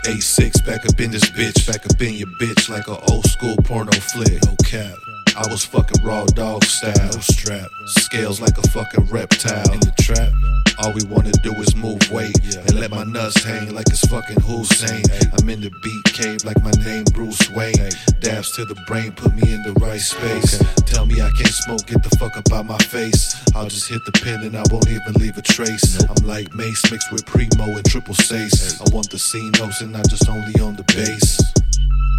[0.09, 3.55] 80sicks back up in this bitch, back up in your bitch like a old school
[3.57, 4.43] porno flick.
[4.43, 4.97] No cap.
[5.35, 7.67] I was fucking raw dog style, no strap.
[7.87, 10.31] Scales like a fucking reptile in the trap.
[10.79, 14.39] All we wanna do is move weight and let my nuts hang like it's fucking
[14.41, 15.03] Hussein.
[15.37, 17.91] I'm in the beat cave like my name Bruce Wayne.
[18.21, 20.57] Dabs to the brain, put me in the right space.
[20.85, 23.35] Tell me I can't smoke, get the fuck up out my face.
[23.55, 26.01] I'll just hit the pin and I won't even leave a trace.
[26.03, 28.79] I'm like Mace mixed with Primo and Triple Sace.
[28.79, 31.39] I want the C notes and I just only on the bass.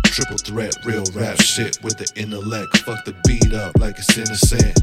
[0.06, 2.78] Triple threat, real rap shit with the intellect.
[2.78, 4.78] Fuck the beat up like it's innocent.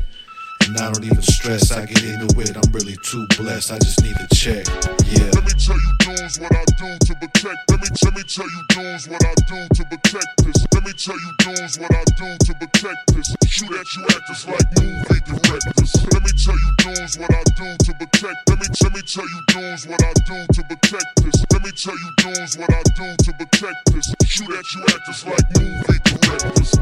[0.68, 2.52] And I don't even stress, I get into it.
[2.52, 4.68] I'm really too blessed, I just need to check.
[5.08, 5.32] Yeah.
[5.32, 7.72] Let me tell you dudes what I do to protect.
[7.72, 10.60] Let me let me tell you dudes what I do to protect this.
[10.76, 13.32] Let me tell you dudes what I do to protect this.
[13.48, 15.92] Shoot at you actors like movie directors.
[16.12, 18.38] Let me tell you dudes what I do to protect.
[18.52, 21.38] Let me let me tell you dudes what I do to protect this.
[21.48, 24.08] Let me tell you dudes what I do to protect this.
[24.28, 26.76] Shoot at you actors like movie directors.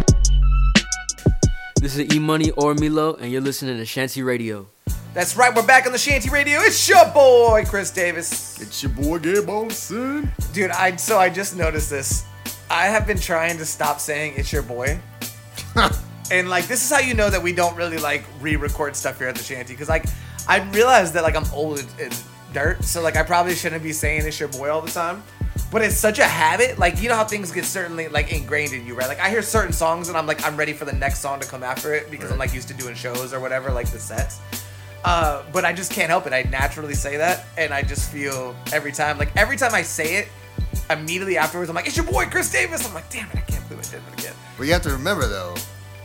[1.86, 4.68] This is E Money or Milo, and you're listening to Shanty Radio.
[5.14, 6.62] That's right, we're back on the Shanty Radio.
[6.62, 8.60] It's your boy, Chris Davis.
[8.60, 10.32] It's your boy, Gabe Olson.
[10.52, 12.26] Dude, I so I just noticed this.
[12.72, 15.00] I have been trying to stop saying it's your boy.
[16.32, 19.28] and like this is how you know that we don't really like re-record stuff here
[19.28, 20.06] at the shanty because like
[20.48, 23.94] I realized that like I'm old and- and dirt, so like I probably shouldn't be
[23.94, 25.22] saying it's your boy all the time.
[25.72, 28.86] But it's such a habit, like you know how things get certainly like ingrained in
[28.86, 29.08] you, right?
[29.08, 31.48] Like I hear certain songs and I'm like I'm ready for the next song to
[31.48, 34.40] come after it because I'm like used to doing shows or whatever, like the sets.
[35.04, 36.34] Uh, but I just can't help it.
[36.34, 40.16] I naturally say that, and I just feel every time, like every time I say
[40.16, 40.28] it,
[40.90, 43.68] immediately afterwards, I'm like, "It's your boy, Chris Davis." I'm like, "Damn it, I can't
[43.70, 45.56] believe I did it again." But you have to remember though.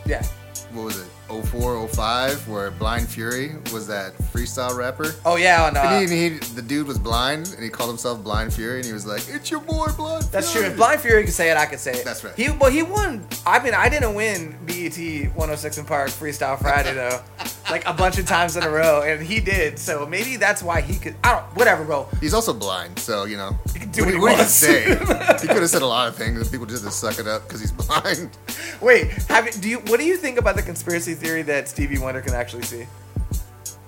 [0.05, 0.23] Yeah.
[0.71, 1.07] What was it?
[1.39, 5.15] 04, 05, where Blind Fury was that freestyle rapper.
[5.25, 8.23] Oh yeah, on, uh, and he, he, the dude was blind, and he called himself
[8.23, 10.63] Blind Fury, and he was like, "It's your boy, Blind." That's true.
[10.63, 12.05] If Blind Fury could say it, I could say it.
[12.05, 12.35] That's right.
[12.35, 13.25] He well, he won.
[13.45, 17.21] I mean, I didn't win BET 106 & Park Freestyle Friday though,
[17.71, 19.79] like a bunch of times in a row, and he did.
[19.79, 21.15] So maybe that's why he could.
[21.23, 21.43] I don't.
[21.55, 22.07] Whatever, bro.
[22.19, 23.57] He's also blind, so you know.
[23.73, 24.89] He do what he what he say.
[24.89, 27.43] he could have said a lot of things, and people just to suck it up
[27.43, 28.37] because he's blind.
[28.81, 29.79] Wait, have do you?
[29.79, 32.85] What do you think about the conspiracy theory that Stevie Wonder can actually see?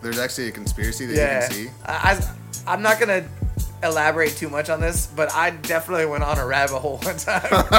[0.02, 1.70] There's actually a conspiracy that yeah, you can see.
[1.86, 2.22] I,
[2.68, 3.26] I, I'm not gonna
[3.84, 7.44] elaborate too much on this, but I definitely went on a rabbit hole one time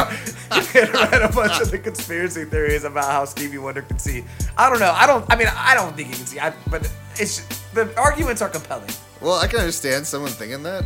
[0.51, 4.25] and read a bunch of the conspiracy theories about how Stevie Wonder can see.
[4.57, 4.93] I don't know.
[4.93, 5.25] I don't.
[5.33, 6.41] I mean, I don't think he can see.
[6.41, 7.41] I, but it's
[7.73, 8.91] the arguments are compelling.
[9.21, 10.85] Well, I can understand someone thinking that,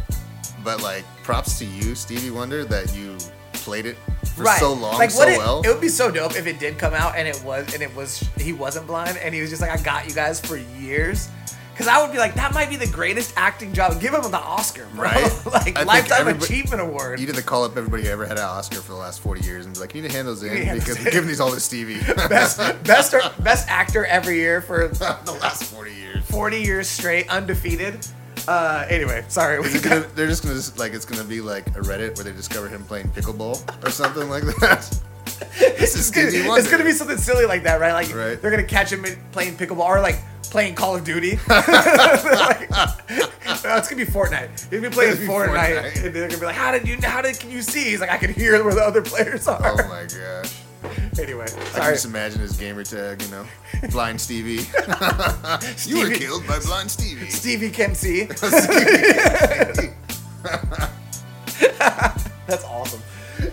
[0.63, 3.17] but like, props to you, Stevie Wonder, that you
[3.53, 3.97] played it
[4.35, 5.61] for so long, like so it, well.
[5.63, 7.95] it would be so dope if it did come out and it was and it
[7.95, 11.29] was he wasn't blind and he was just like I got you guys for years.
[11.79, 14.01] Cause I would be like, that might be the greatest acting job.
[14.01, 15.05] Give him the Oscar, bro.
[15.05, 15.47] Right?
[15.53, 17.21] like I lifetime achievement award.
[17.21, 19.43] You need to call up everybody who ever had an Oscar for the last 40
[19.47, 21.39] years and be like, you need to hand those in hand because we're giving these
[21.41, 22.01] all to Stevie.
[22.29, 23.15] best best
[23.45, 26.25] best actor every year for the last 40 years.
[26.25, 28.05] 40 years straight, undefeated.
[28.49, 29.63] Uh, anyway, sorry.
[29.81, 32.67] Gonna, they're just gonna just, like it's gonna be like a Reddit where they discover
[32.69, 35.01] him playing pickleball or something like that.
[35.59, 37.93] this is it's, gonna, it's gonna be something silly like that, right?
[37.93, 38.41] Like Right.
[38.41, 40.19] they're gonna catch him playing pickleball or like
[40.51, 41.39] playing Call of Duty.
[41.49, 42.71] Like,
[43.65, 44.71] no, it's gonna be Fortnite.
[44.71, 46.05] He'll be playing Fortnite, Fortnite.
[46.05, 46.97] and they're gonna be like, "How did you?
[47.03, 49.61] How did can you see?" He's like, "I can hear where the other players are."
[49.65, 50.55] Oh my gosh.
[51.21, 53.45] Anyway, I can just imagine his gamer tag, you know,
[53.91, 54.67] Blind Stevie.
[55.87, 57.29] you were killed by Blind Stevie.
[57.29, 58.25] Stevie can see.
[62.47, 63.03] That's awesome.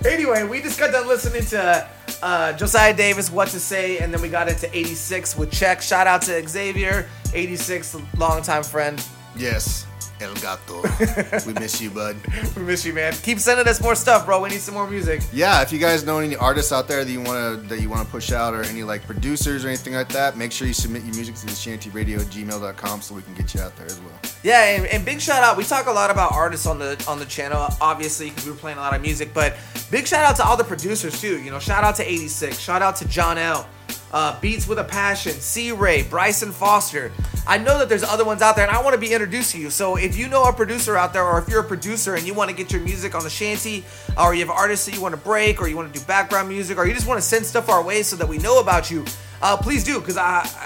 [0.05, 1.87] Anyway, we just got done listening to
[2.25, 5.79] uh, Josiah Davis, What to Say, and then we got into 80sicks with Check.
[5.79, 9.01] Shout out to Xavier, 80sicks, longtime friend.
[9.37, 9.85] Yes,
[10.21, 10.81] El Gato.
[11.45, 12.15] we miss you, bud.
[12.55, 13.13] We miss you, man.
[13.13, 14.41] Keep sending us more stuff, bro.
[14.41, 15.21] We need some more music.
[15.33, 17.89] Yeah, if you guys know any artists out there that you want to that you
[17.89, 20.73] want to push out, or any like producers or anything like that, make sure you
[20.73, 23.87] submit your music to the shantyradio at gmail.com so we can get you out there
[23.87, 24.19] as well.
[24.43, 25.57] Yeah, and, and big shout out.
[25.57, 28.57] We talk a lot about artists on the on the channel, obviously, because we were
[28.57, 29.33] playing a lot of music.
[29.33, 29.57] But
[29.91, 31.41] big shout out to all the producers too.
[31.41, 32.59] You know, shout out to 80sicks.
[32.59, 33.67] Shout out to John L.
[34.15, 35.73] Uh, Beats with a Passion, C.
[35.73, 37.11] Ray, Bryson Foster.
[37.45, 39.59] I know that there's other ones out there, and I want to be introduced to
[39.59, 39.69] you.
[39.69, 42.33] So if you know a producer out there, or if you're a producer and you
[42.33, 43.83] want to get your music on the shanty,
[44.17, 46.47] or you have artists that you want to break, or you want to do background
[46.47, 48.89] music, or you just want to send stuff our way so that we know about
[48.89, 49.03] you,
[49.45, 49.99] uh, please do.
[49.99, 50.17] Because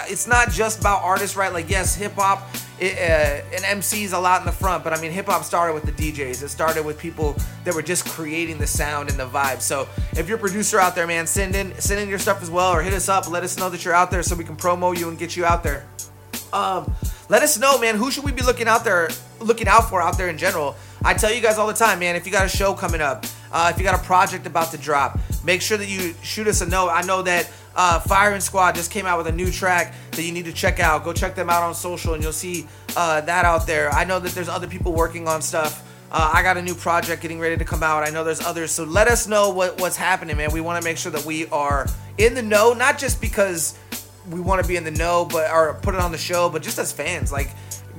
[0.09, 1.51] it's not just about artists, right?
[1.51, 2.47] Like yes, hip hop
[2.79, 5.73] it, uh, and MCs a lot in the front, but I mean, hip hop started
[5.73, 6.41] with the DJs.
[6.43, 9.59] It started with people that were just creating the sound and the vibe.
[9.61, 12.49] So if you're a producer out there, man, send in send in your stuff as
[12.49, 13.29] well, or hit us up.
[13.29, 15.43] Let us know that you're out there so we can promo you and get you
[15.43, 15.85] out there.
[16.53, 16.95] Um,
[17.27, 17.95] let us know, man.
[17.95, 20.75] Who should we be looking out there, looking out for out there in general?
[21.03, 22.15] I tell you guys all the time, man.
[22.15, 24.77] If you got a show coming up, uh, if you got a project about to
[24.77, 26.89] drop, make sure that you shoot us a note.
[26.89, 30.33] I know that uh, Firing Squad just came out with a new track that you
[30.33, 31.05] need to check out.
[31.05, 33.89] Go check them out on social, and you'll see uh, that out there.
[33.91, 35.87] I know that there's other people working on stuff.
[36.11, 38.05] Uh, I got a new project getting ready to come out.
[38.05, 40.51] I know there's others, so let us know what, what's happening, man.
[40.51, 41.87] We want to make sure that we are
[42.17, 43.79] in the know, not just because
[44.29, 46.61] we want to be in the know, but or put it on the show, but
[46.61, 47.49] just as fans, like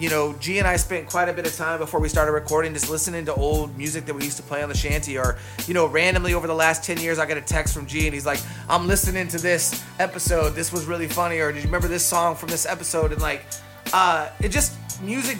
[0.00, 2.72] you know, G and I spent quite a bit of time before we started recording
[2.72, 5.36] just listening to old music that we used to play on the shanty, or
[5.66, 8.14] you know, randomly over the last ten years, I get a text from G and
[8.14, 10.54] he's like, "I'm listening to this episode.
[10.54, 13.44] This was really funny," or "Did you remember this song from this episode?" And like,
[13.92, 15.36] uh, it just music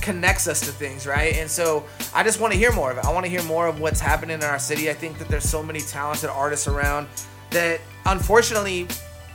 [0.00, 1.34] connects us to things, right?
[1.36, 1.84] And so
[2.14, 3.04] I just want to hear more of it.
[3.04, 4.88] I want to hear more of what's happening in our city.
[4.88, 7.06] I think that there's so many talented artists around
[7.50, 8.88] that unfortunately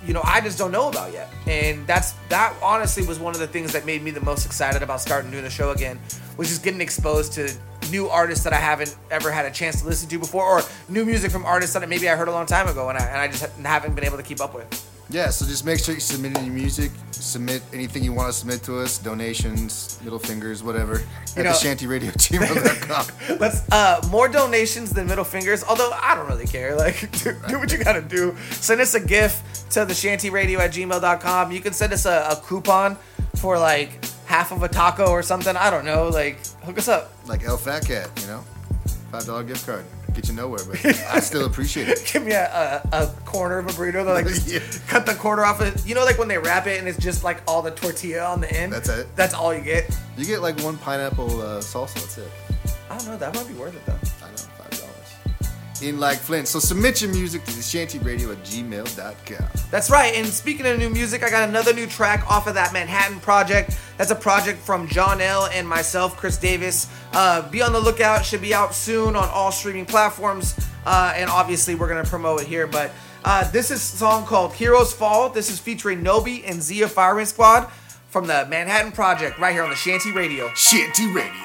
[0.05, 1.31] you know I just don't know about yet.
[1.47, 4.81] And that's that honestly was one of the things that made me the most excited
[4.81, 5.99] about starting doing the show again,
[6.37, 7.51] was just getting exposed to
[7.91, 11.05] new artists that I haven't ever had a chance to listen to before, or new
[11.05, 13.27] music from artists that maybe I heard a long time ago and I, and I
[13.27, 14.91] just haven't been able to keep up with.
[15.09, 18.63] Yeah, so just make sure you submit any music, submit anything you want to submit
[18.63, 21.05] to us, donations, middle fingers, whatever, You
[21.37, 21.57] at know- the
[22.39, 23.37] shantyradio@gmail.com.
[23.39, 25.63] Let's uh more donations than middle fingers.
[25.63, 26.75] Although I don't really care.
[26.75, 28.35] Like do, do what you gotta do.
[28.51, 31.51] Send us a gift to the shantyradio at gmail.com.
[31.51, 32.97] You can send us a, a coupon
[33.35, 35.55] for like half of a taco or something.
[35.55, 36.07] I don't know.
[36.09, 37.11] Like hook us up.
[37.27, 38.43] like El Fat Cat, you know,
[39.11, 39.85] five dollar gift card,
[40.15, 42.09] get you nowhere, but I still appreciate it.
[42.11, 44.03] Give me a, a, a corner of a burrito.
[44.03, 45.85] They're like just cut the corner off it.
[45.85, 48.41] You know, like when they wrap it and it's just like all the tortilla on
[48.41, 48.73] the end.
[48.73, 49.07] That's it.
[49.15, 49.95] That's all you get.
[50.17, 51.95] You get like one pineapple uh, salsa.
[51.95, 52.31] That's it.
[52.89, 53.17] I don't know.
[53.17, 53.93] That might be worth it though.
[54.25, 55.81] I know, five dollars.
[55.81, 56.47] In like Flint.
[56.47, 59.47] So submit your music to the shantyradio at gmail.com.
[59.71, 60.13] That's right.
[60.15, 63.77] And speaking of new music, I got another new track off of that Manhattan project.
[63.97, 65.45] That's a project from John L.
[65.45, 66.89] and myself, Chris Davis.
[67.13, 68.25] Uh, be on the lookout.
[68.25, 70.55] Should be out soon on all streaming platforms.
[70.85, 72.67] Uh, and obviously, we're gonna promote it here.
[72.67, 72.91] But
[73.23, 76.91] uh, this is a song called "Heroes Fall." This is featuring Nobi and Z of
[76.91, 77.69] Firing Squad
[78.09, 80.49] from the Manhattan Project, right here on the Shanty Radio.
[80.55, 81.44] Shanty Radio.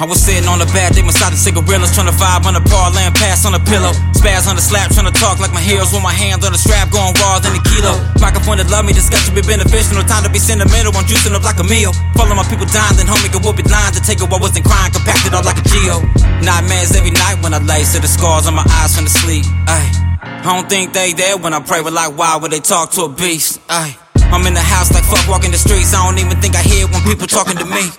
[0.00, 2.64] I was sitting on the bed, they beside the cigarillas, trying to vibe on the
[2.72, 3.92] bar, laying pass on the pillow.
[4.16, 6.56] Spaz on the slap, trying to talk like my heels with my hands on the
[6.56, 8.00] strap, going raw than a kilo.
[8.16, 10.00] Microphone that love me, discussion be beneficial.
[10.00, 11.92] No time to be sentimental, I'm juicing up like a meal.
[12.16, 14.64] Follow my people dying, then homie go whoop it lines to take it what wasn't
[14.64, 16.00] crying, compacted all like a geo.
[16.40, 19.44] Nightmares every night when I lay, see the scars on my eyes from the sleep.
[19.68, 19.88] Ayy,
[20.24, 23.04] I don't think they there when I pray, but like why would they talk to
[23.04, 23.60] a beast?
[23.68, 24.00] Ayy,
[24.32, 25.92] I'm in the house like fuck walking the streets.
[25.92, 27.92] I don't even think I hear when people talking to me.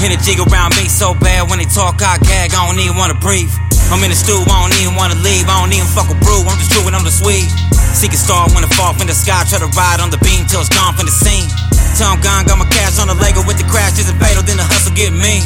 [0.00, 3.50] Energy around me so bad when they talk, I gag, I don't even wanna breathe.
[3.90, 6.44] I'm in the stew, I don't even wanna leave, I don't even fuck a brew,
[6.46, 7.48] I'm just chewing on the sweet.
[7.96, 10.44] Seek a star when it fall from the sky, try to ride on the beam
[10.46, 11.48] till it's gone from the scene.
[11.96, 14.64] I'm gone, got my cash on the Lego with the crash, isn't fatal, then the
[14.68, 15.42] hustle get mean.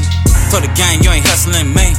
[0.51, 1.95] For the game, you ain't hustling me.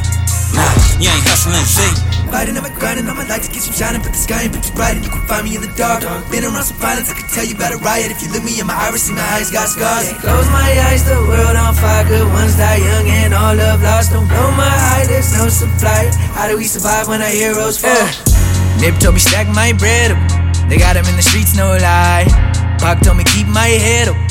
[0.51, 2.37] Nah, you ain't hustling C.
[2.37, 4.95] Fighting, I'm grinding, I'ma like to get some shining, but the sky ain't too bright,
[4.95, 6.01] and you can find me in the dark.
[6.31, 8.11] Been around some violence, I can tell you about a riot.
[8.11, 10.13] If you look me in my iris, see my eyes got scars.
[10.23, 14.15] Close my eyes, the world on fire, good ones die young, and all love lost.
[14.15, 16.07] Don't blow my high, there's no supply.
[16.31, 18.07] How do we survive when our heroes fall?
[18.79, 20.21] Nip told me stack my bread up.
[20.69, 22.25] They got him in the streets, no lie.
[22.79, 24.30] Pac told me keep my head up.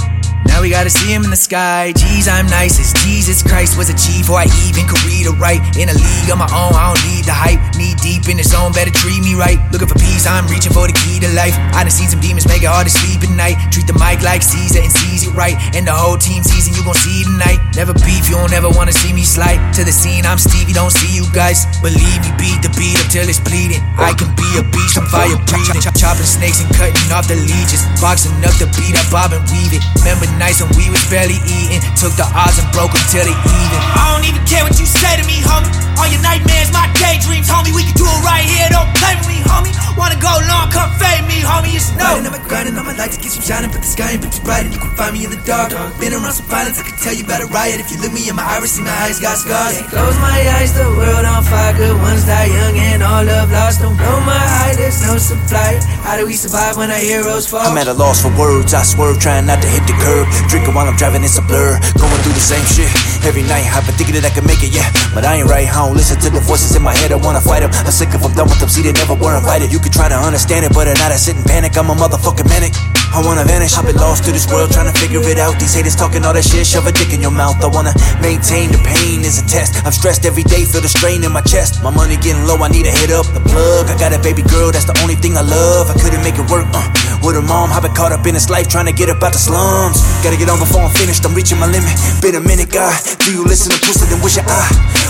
[0.61, 1.97] Now we gotta see him in the sky.
[1.97, 5.33] Jeez, I'm nice as Jesus Christ was a G before I even could read or
[5.41, 5.65] write.
[5.81, 7.57] In a league of my own, I don't need the hype.
[7.81, 9.57] Knee deep in the zone, better treat me right.
[9.73, 11.57] Looking for peace, I'm reaching for the key to life.
[11.73, 13.57] I done seen some demons make it hard to sleep at night.
[13.73, 15.57] Treat the mic like Caesar and sees it right.
[15.73, 17.57] And the whole team season you gon' see tonight.
[17.73, 19.65] Never beef, you don't ever wanna see me slide.
[19.81, 21.65] To the scene, I'm Stevie, don't see you guys.
[21.81, 23.81] Believe me, beat the beat up till it's bleeding.
[23.97, 25.81] I can be a beast, I'm fire breathing.
[25.81, 27.81] Chop- chopping snakes and cutting off the leeches.
[27.97, 29.81] Boxing up the beat, I bob and weave it.
[30.05, 31.79] Remember nights when we was barely eating.
[31.95, 33.81] Took the odds and broke them till they even.
[33.95, 35.71] I don't even care what you say to me, homie.
[35.95, 37.71] All your nightmares, my daydreams, homie.
[37.71, 39.71] We can do it right here, don't play with me, homie.
[39.95, 41.79] Wanna go long, come fade me, homie.
[41.79, 42.03] It's no.
[42.03, 44.27] Riding on my grinding on my lights to get some shining, but the sky ain't
[44.27, 45.71] too bright and you can find me in the dark.
[46.03, 47.79] Been around some violence, I can tell you about a riot.
[47.79, 49.79] If you look me in my iris, see my eyes got scars.
[49.79, 51.77] Can't close my eyes, the world on fire.
[51.77, 53.85] Good ones die young and all love lost.
[53.85, 55.79] Don't blow my high, there's no supply.
[56.03, 57.61] How do we survive when our heroes fall?
[57.61, 58.73] I'm at a loss for words.
[58.75, 60.27] I swerve, trying not to hit the curb.
[60.49, 61.79] Drinking while I'm driving, it's a blur.
[61.99, 62.91] Going through the same shit
[63.27, 63.67] every night.
[63.71, 64.87] I've been thinking that I can make it, yeah.
[65.15, 65.69] But I ain't right.
[65.69, 67.13] I don't listen to the voices in my head.
[67.13, 67.71] I wanna fight them.
[67.73, 68.69] I'm sick of them, done with them.
[68.69, 69.71] See, they never were invited.
[69.71, 71.77] You could try to understand it, but at night I sit and panic.
[71.77, 72.75] I'm a motherfucking manic.
[73.11, 73.75] I wanna vanish.
[73.75, 75.59] I've been lost to this world, trying to figure it out.
[75.59, 77.59] These haters talking all that shit, shove a dick in your mouth.
[77.59, 77.91] I wanna
[78.23, 79.83] maintain the pain is a test.
[79.83, 81.83] I'm stressed every day, feel the strain in my chest.
[81.83, 83.91] My money getting low, I need to hit up the plug.
[83.91, 85.91] I got a baby girl, that's the only thing I love.
[85.91, 86.87] I couldn't make it work, uh,
[87.23, 87.75] with her mom.
[87.75, 89.99] I've been caught up in this life, trying to get up out the slums.
[90.31, 91.91] Gotta get on before I'm finished, I'm reaching my limit.
[92.23, 92.95] Been a minute, God.
[93.27, 94.47] Do you listen to pussy, then wish I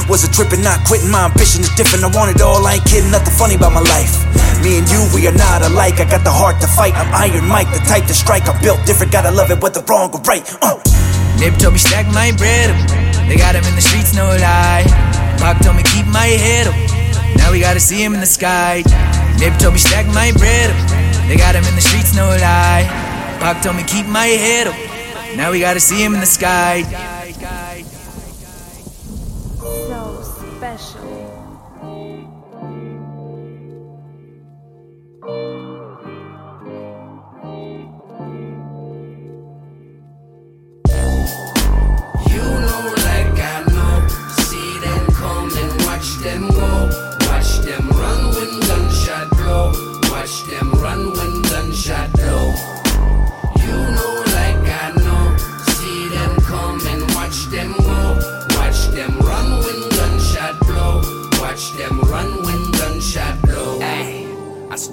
[0.08, 1.12] was a tripping, not quitting.
[1.12, 3.84] My ambition is different, I want it all, I ain't kidding, nothing funny about my
[3.92, 4.16] life.
[4.64, 6.00] Me and you, we are not alike.
[6.00, 6.96] I got the heart to fight.
[6.96, 8.48] I'm Iron Mike, the type to strike.
[8.48, 10.40] I'm built different, gotta love it whether wrong or right.
[10.64, 10.80] Uh.
[11.36, 12.72] Nip told me stack my bread.
[13.28, 14.88] They got him in the streets, no lie.
[15.36, 16.76] Pac told me keep my head up.
[17.36, 18.80] Now we gotta see him in the sky.
[19.36, 20.72] Nip told me stack my bread.
[21.28, 22.88] They got him in the streets, no lie.
[23.36, 24.99] Pac told me keep my head up.
[25.40, 27.19] Now we gotta see him in the sky.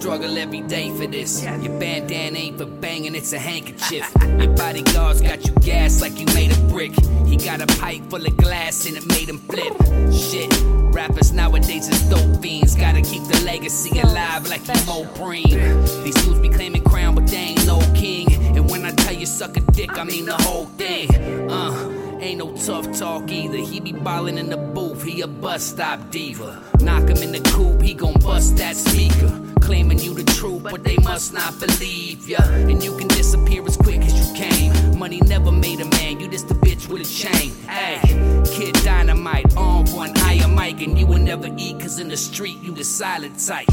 [0.08, 1.43] Struggle every day for this.
[1.43, 4.10] Your bandana ain't for banging, it's a handkerchief.
[4.39, 6.93] Your bodyguards got you gas like you made a brick.
[7.26, 9.74] He got a pipe full of glass and it made him flip.
[10.14, 10.49] Shit,
[10.95, 12.74] rappers nowadays is dope fiends.
[12.74, 15.84] Gotta keep the legacy alive like you Mo Breen.
[16.05, 18.32] These dudes be claiming crown, but they ain't no king.
[18.55, 21.10] And when I tell you suck a dick, I mean the whole thing.
[21.51, 22.05] Uh.
[22.22, 23.58] Ain't no tough talk either.
[23.58, 26.64] He be ballin' in the booth, he a bus stop diva.
[26.80, 29.46] Knock him in the coop, he gon' bust that speaker.
[29.68, 32.41] Claiming you the truth, but they must not believe ya.
[32.41, 34.97] And you can disappear as quick as you came.
[34.97, 37.51] Money never made a man, you just a bitch with a chain.
[37.68, 37.99] Hey,
[38.45, 42.59] kid dynamite, on one iron mic, and you will never eat, cause in the street
[42.61, 43.68] you the silent type.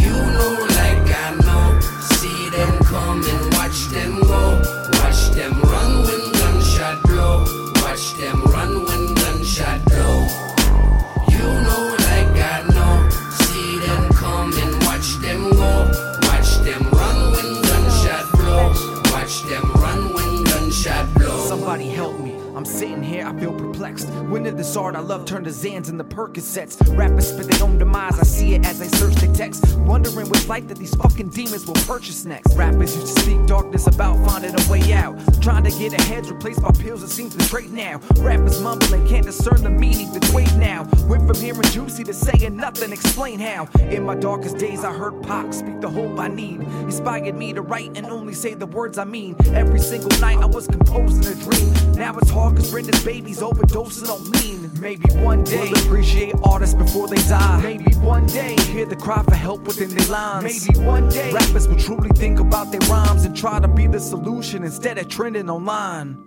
[0.00, 1.80] You know like I know.
[2.16, 4.95] See them come and watch them go.
[22.76, 24.08] Sitting here, I feel perplexed.
[24.28, 26.76] When did this art I love turn to Zans and the Percocets?
[26.94, 29.78] Rappers spit their own demise, I see it as I search the text.
[29.78, 32.54] Wondering which light that these fucking demons will purchase next.
[32.54, 35.16] Rappers used to speak darkness about finding a way out.
[35.40, 37.98] Trying to get ahead, replaced by pills that seem to straight now.
[38.18, 40.86] Rappers mumbling, can't discern the meaning, the weight now.
[41.08, 43.68] Went from hearing juicy to saying nothing, explain how.
[43.88, 46.60] In my darkest days, I heard Pac speak the hope I need.
[46.60, 49.34] Inspired me to write and only say the words I mean.
[49.54, 51.92] Every single night I was composing a dream.
[51.92, 54.70] Now it's hard Brenda's babies overdosing on lean.
[54.80, 57.60] Maybe one day we'll appreciate artists before they die.
[57.62, 60.68] Maybe one day hear the cry for help within their lines.
[60.68, 64.00] Maybe one day rappers will truly think about their rhymes and try to be the
[64.00, 66.24] solution instead of trending online.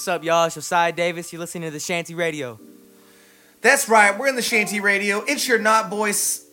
[0.00, 0.46] What's up, y'all?
[0.46, 1.30] It's Josiah Davis.
[1.30, 2.58] You're listening to the Shanty Radio.
[3.60, 4.18] That's right.
[4.18, 5.22] We're in the Shanty Radio.
[5.28, 6.46] It's your not voice,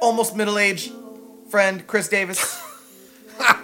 [0.00, 0.94] almost middle aged
[1.50, 2.58] friend, Chris Davis.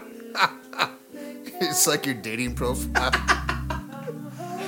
[1.58, 3.12] it's like your dating profile.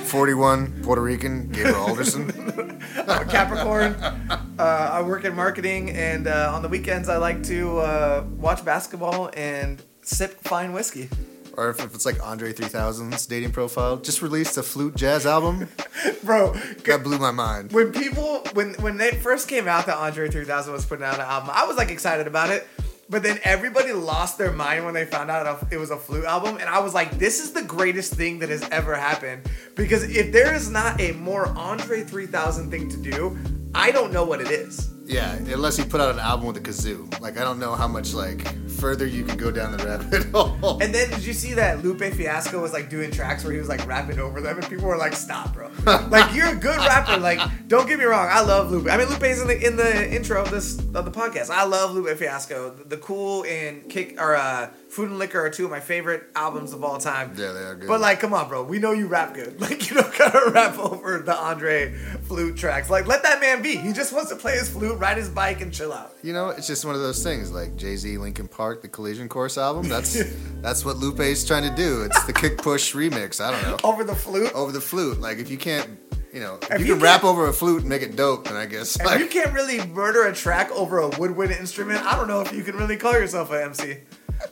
[0.05, 2.81] 41, Puerto Rican, Gabriel Alderson.
[3.07, 3.93] I'm a Capricorn.
[3.93, 8.65] Uh, I work in marketing, and uh, on the weekends, I like to uh, watch
[8.65, 11.09] basketball and sip fine whiskey.
[11.57, 15.67] Or if, it's like Andre 3000's dating profile, just released a flute jazz album.
[16.23, 16.53] Bro,
[16.85, 17.71] that blew my mind.
[17.71, 21.21] When people, when when they first came out that Andre 3000 was putting out an
[21.21, 22.67] album, I was like excited about it.
[23.09, 26.57] But then everybody lost their mind when they found out it was a flute album,
[26.57, 30.31] and I was like, "This is the greatest thing that has ever happened." Because if
[30.31, 33.37] there is not a more Andre 3000 thing to do,
[33.73, 34.89] I don't know what it is.
[35.07, 37.19] Yeah, unless you put out an album with a kazoo.
[37.21, 40.79] Like I don't know how much like further you can go down the rabbit hole.
[40.81, 43.69] And then did you see that Lupe Fiasco was like doing tracks where he was
[43.69, 45.71] like rapping over them, and people were like, "Stop, bro!
[46.09, 47.17] like you're a good rapper.
[47.17, 48.89] Like don't get me wrong, I love Lupe.
[48.89, 51.49] I mean, Lupe's in the in the intro of this of the podcast.
[51.49, 52.71] I love Lupe Fiasco.
[52.71, 56.73] The Cool and Kick or uh, Food and Liquor are two of my favorite albums
[56.73, 57.35] of all time.
[57.37, 57.87] Yeah, they are good.
[57.87, 58.63] But like, come on, bro.
[58.63, 59.61] We know you rap good.
[59.67, 61.93] Like, you don't gotta rap over the Andre
[62.23, 62.89] flute tracks.
[62.89, 63.75] Like, let that man be.
[63.75, 66.15] He just wants to play his flute, ride his bike, and chill out.
[66.23, 67.51] You know, it's just one of those things.
[67.51, 69.87] Like Jay Z, Linkin Park, the Collision Course album.
[69.87, 70.19] That's
[70.63, 72.01] that's what Lupe's trying to do.
[72.01, 73.39] It's the Kick Push remix.
[73.39, 73.77] I don't know.
[73.87, 74.51] Over the flute.
[74.55, 75.21] Over the flute.
[75.21, 75.87] Like if you can't,
[76.33, 78.47] you know, if, If you you can rap over a flute and make it dope,
[78.47, 78.95] then I guess.
[78.95, 82.41] If Like, you can't really murder a track over a woodwind instrument, I don't know
[82.41, 83.97] if you can really call yourself an MC.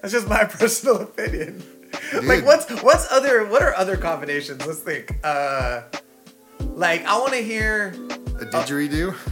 [0.01, 1.63] That's just my personal opinion.
[2.23, 4.65] Like what's what's other what are other combinations?
[4.65, 5.11] Let's think.
[5.23, 5.81] Uh
[6.75, 7.89] like I want to hear
[8.39, 9.15] a didgeridoo.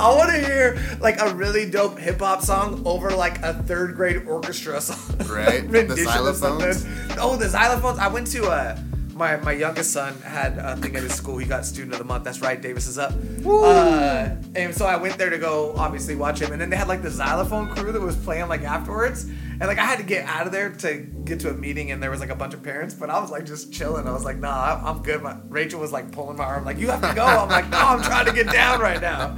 [0.00, 3.94] I want to hear like a really dope hip hop song over like a third
[3.94, 5.18] grade orchestra song.
[5.28, 5.68] Right?
[5.70, 6.74] The of xylophones?
[6.74, 7.18] something.
[7.20, 7.98] Oh, the xylophones.
[7.98, 8.76] I went to uh
[9.18, 11.36] my, my youngest son had a thing at his school.
[11.38, 12.24] He got student of the month.
[12.24, 12.60] That's right.
[12.60, 13.12] Davis is up.
[13.44, 16.52] Uh, and so I went there to go obviously watch him.
[16.52, 19.24] And then they had like the xylophone crew that was playing like afterwards.
[19.24, 21.90] And like I had to get out of there to get to a meeting.
[21.90, 22.94] And there was like a bunch of parents.
[22.94, 24.06] But I was like just chilling.
[24.06, 25.22] I was like, nah, I'm- I'm good.
[25.22, 27.24] My, Rachel was like pulling my arm, like you have to go.
[27.26, 29.36] I'm like, no, I'm trying to get down right now.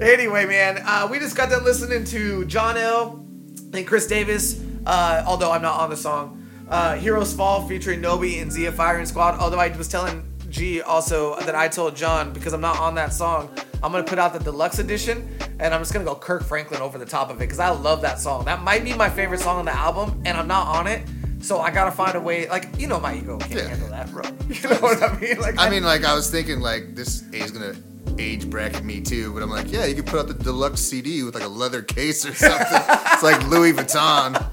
[0.00, 3.24] Anyway, man, uh, we just got done listening to John L.
[3.72, 4.60] and Chris Davis.
[4.84, 8.74] Uh, although I'm not on the song, uh, "Heroes Fall" featuring Nobi and Z of
[8.74, 9.38] Firing Squad.
[9.38, 13.12] Although I was telling G also that I told John because I'm not on that
[13.12, 13.50] song,
[13.82, 16.98] I'm gonna put out the deluxe edition, and I'm just gonna go Kirk Franklin over
[16.98, 18.44] the top of it because I love that song.
[18.44, 21.06] That might be my favorite song on the album, and I'm not on it.
[21.40, 24.22] So I gotta find a way, like you know, my ego can't handle that, bro.
[24.48, 25.40] You know what I mean?
[25.40, 27.74] Like I mean, like I was thinking, like this is gonna
[28.18, 31.22] age bracket me too, but I'm like, yeah, you could put out the deluxe CD
[31.22, 32.66] with like a leather case or something.
[32.70, 34.51] it's like Louis Vuitton.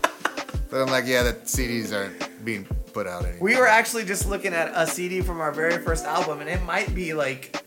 [0.69, 3.41] But I'm like, yeah, the CDs aren't being put out anymore.
[3.41, 6.61] We were actually just looking at a CD from our very first album, and it
[6.63, 7.63] might be like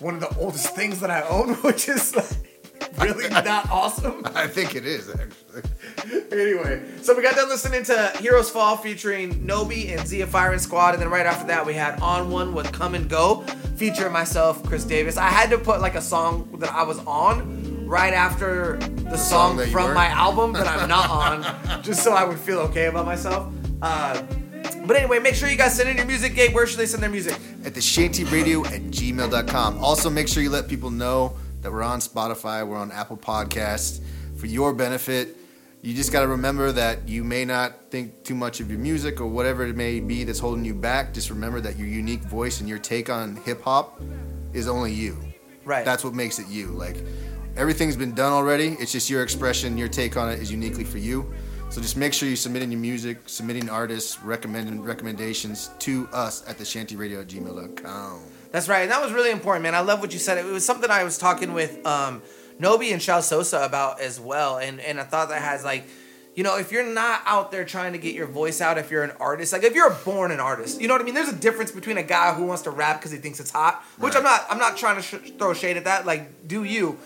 [0.00, 2.26] one of the oldest things that I own, which is like
[2.98, 4.22] really not awesome.
[4.34, 5.62] I think it is actually.
[6.30, 10.58] Anyway, so we got done listening to Heroes Fall featuring Nobi and Z of Firing
[10.58, 13.42] Squad, and then right after that we had On One with Come and Go
[13.76, 15.16] featuring myself, Chris Davis.
[15.16, 17.55] I had to put like a song that I was on
[17.86, 21.08] right after the, song song, from my album that I'm not
[21.68, 23.52] on, just so I would feel okay about myself.
[23.80, 24.22] Uh,
[24.84, 26.34] but anyway, make sure you guys send in your music.
[26.34, 27.38] Gabe, where should they send their music?
[27.64, 29.82] At the shantyradio at gmail.com.
[29.82, 34.00] Also, make sure you let people know that we're on Spotify, we're on Apple Podcasts
[34.36, 35.36] for your benefit.
[35.82, 39.20] You just got to remember that you may not think too much of your music
[39.20, 41.14] or whatever it may be that's holding you back.
[41.14, 44.00] Just remember that your unique voice and your take on hip hop
[44.52, 45.16] is only you.
[45.64, 45.84] Right.
[45.84, 46.68] That's what makes it you.
[46.68, 46.96] Like
[47.56, 48.76] everything's been done already.
[48.78, 51.32] It's just your expression, your take on it is uniquely for you.
[51.68, 56.58] So just make sure you're submitting your music, submitting artists, recommending recommendations to us at
[56.58, 58.20] the shantyradio at gmail.com.
[58.52, 59.74] That's right, and that was really important, man.
[59.74, 60.38] I love what you said.
[60.38, 62.22] It was something I was talking with um,
[62.60, 65.84] Nobi and Shao Sosa about as well, and and I thought that has like,
[66.36, 69.02] you know, if you're not out there trying to get your voice out, if you're
[69.02, 71.14] an artist, like if you're born an artist, you know what I mean.
[71.14, 73.82] There's a difference between a guy who wants to rap because he thinks it's hot,
[73.98, 74.46] which I'm not.
[74.48, 76.06] I'm not trying to sh- throw shade at that.
[76.06, 76.96] Like, do you?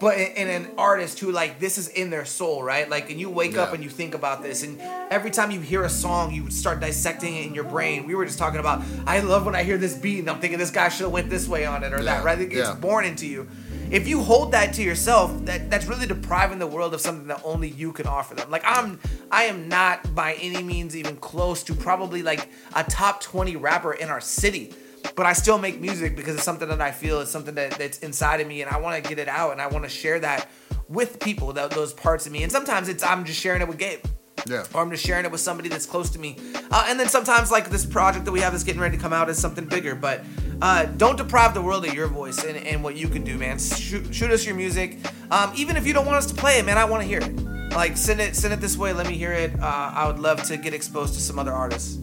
[0.00, 2.88] But in, in an artist who like this is in their soul, right?
[2.88, 4.80] Like, and you wake up and you think about this, and
[5.10, 8.06] every time you hear a song, you start dissecting it in your brain.
[8.06, 8.82] We were just talking about.
[9.06, 11.30] I love when I hear this beat, and I'm thinking this guy should have went
[11.30, 12.24] this way on it or Yeah, that.
[12.24, 12.40] Right?
[12.40, 12.74] It gets yeah.
[12.74, 13.48] born into you.
[13.90, 17.40] If you hold that to yourself, that that's really depriving the world of something that
[17.42, 18.50] only you can offer them.
[18.50, 23.22] Like I'm, I am not by any means even close to probably like a top
[23.22, 24.74] 20 rapper in our city
[25.18, 27.98] but I still make music because it's something that I feel is something that, that's
[27.98, 30.20] inside of me, and I want to get it out, and I want to share
[30.20, 30.46] that
[30.88, 32.44] with people, that, those parts of me.
[32.44, 33.98] And sometimes it's I'm just sharing it with Gabe,
[34.46, 34.64] Yeah.
[34.72, 36.36] or I'm just sharing it with somebody that's close to me.
[36.70, 39.12] Uh, and then sometimes like this project that we have that's getting ready to come
[39.12, 39.96] out is something bigger.
[39.96, 40.24] But
[40.62, 43.58] uh, don't deprive the world of your voice and, and what you can do, man.
[43.58, 44.98] Shoot, shoot us your music.
[45.32, 47.18] Um, even if you don't want us to play it, man, I want to hear
[47.18, 47.72] it.
[47.72, 48.92] Like send it send it this way.
[48.92, 49.58] Let me hear it.
[49.60, 51.98] Uh, I would love to get exposed to some other artists.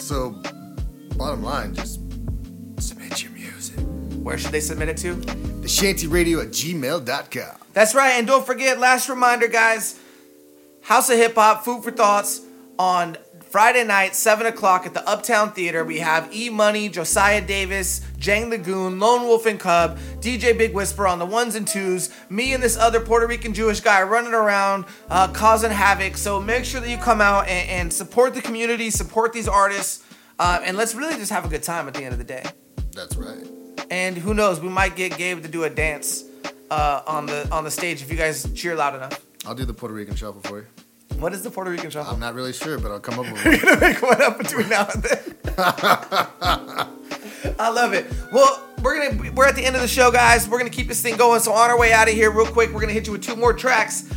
[0.00, 0.30] So,
[1.16, 2.07] bottom line, just submit your music.
[4.22, 5.14] Where should they submit it to?
[5.14, 7.56] The shantyradio at gmail.com.
[7.72, 8.12] That's right.
[8.12, 9.98] And don't forget, last reminder, guys
[10.82, 12.40] House of Hip Hop, Food for Thoughts
[12.78, 13.16] on
[13.50, 15.84] Friday night, 7 o'clock at the Uptown Theater.
[15.84, 20.74] We have E Money, Josiah Davis, Jang The Goon, Lone Wolf and Kub, DJ Big
[20.74, 24.34] Whisper on the ones and twos, me and this other Puerto Rican Jewish guy running
[24.34, 26.16] around uh, causing havoc.
[26.16, 30.04] So make sure that you come out and, and support the community, support these artists,
[30.38, 32.44] uh, and let's really just have a good time at the end of the day.
[32.92, 33.57] That's right.
[33.90, 36.24] And who knows, we might get Gabe to do a dance
[36.70, 39.24] uh, on the on the stage if you guys cheer loud enough.
[39.46, 40.66] I'll do the Puerto Rican shuffle for you.
[41.18, 42.12] What is the Puerto Rican shuffle?
[42.12, 44.68] I'm not really sure, but I'll come up with You're gonna make one up between
[44.68, 45.36] now and then.
[47.58, 48.06] I love it.
[48.32, 50.48] Well, we're gonna we're at the end of the show, guys.
[50.48, 51.40] We're gonna keep this thing going.
[51.40, 53.36] So on our way out of here, real quick, we're gonna hit you with two
[53.36, 54.10] more tracks.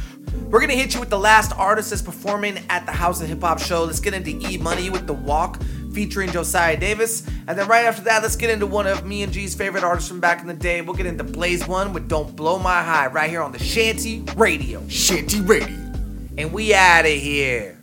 [0.50, 3.42] We're gonna hit you with the last artist that's performing at the House of Hip
[3.42, 3.86] Hop show.
[3.86, 5.62] Let's get into E Money with the Walk
[5.94, 7.28] featuring Josiah Davis.
[7.48, 10.10] And then right after that, let's get into one of me and G's favorite artists
[10.10, 10.82] from back in the day.
[10.82, 14.24] We'll get into Blayze One with Don't Blow My High right here on the Shanty
[14.36, 14.88] Radio.
[14.88, 15.76] Shanty Radio.
[16.38, 17.81] And we out of here.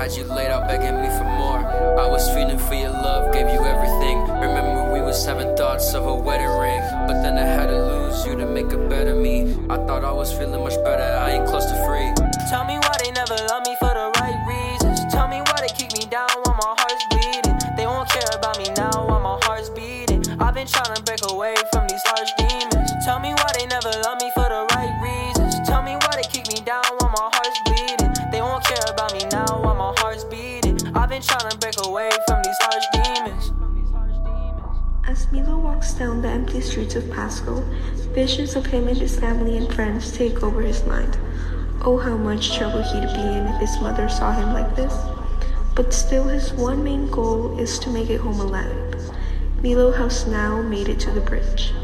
[0.00, 1.60] Had you laid out, begging me for more.
[2.00, 4.16] I was feeling for your love, gave you everything.
[4.40, 6.80] Remember, we was having thoughts of a wedding ring.
[7.06, 9.52] But then I had to lose you to make a better me.
[9.68, 12.08] I thought I was feeling much better, I ain't close to free.
[12.48, 15.00] Tell me why they never love me for the right reasons.
[15.12, 17.60] Tell me why they keep me down while my heart's bleeding.
[17.76, 20.24] They won't care about me now while my heart's beating.
[20.40, 22.49] I've been trying to break away from these harsh demons.
[36.00, 37.60] Down the empty streets of Pasco,
[38.14, 41.18] visions of him and his family and friends take over his mind.
[41.82, 44.94] Oh, how much trouble he'd be in if his mother saw him like this.
[45.74, 49.12] But still, his one main goal is to make it home alive.
[49.62, 51.74] Milo House now made it to the bridge.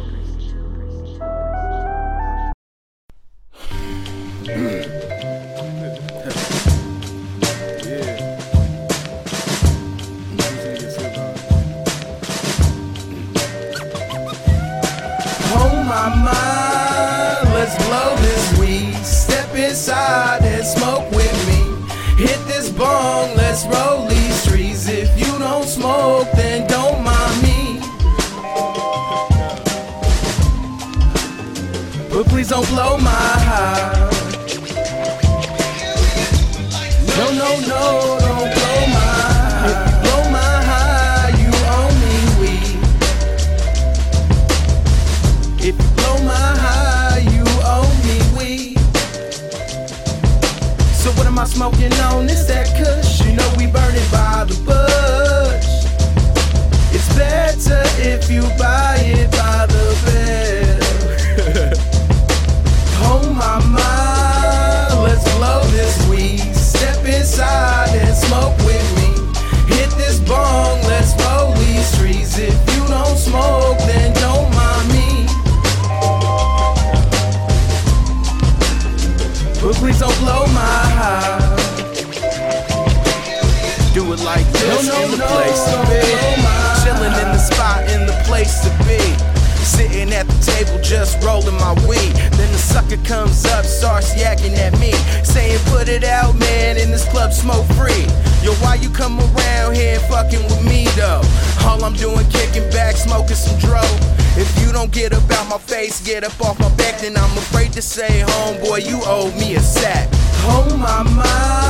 [106.07, 109.61] get up off my back, then I'm afraid to say, homeboy, you owe me a
[109.61, 110.09] sack.
[110.45, 111.66] Oh my mind.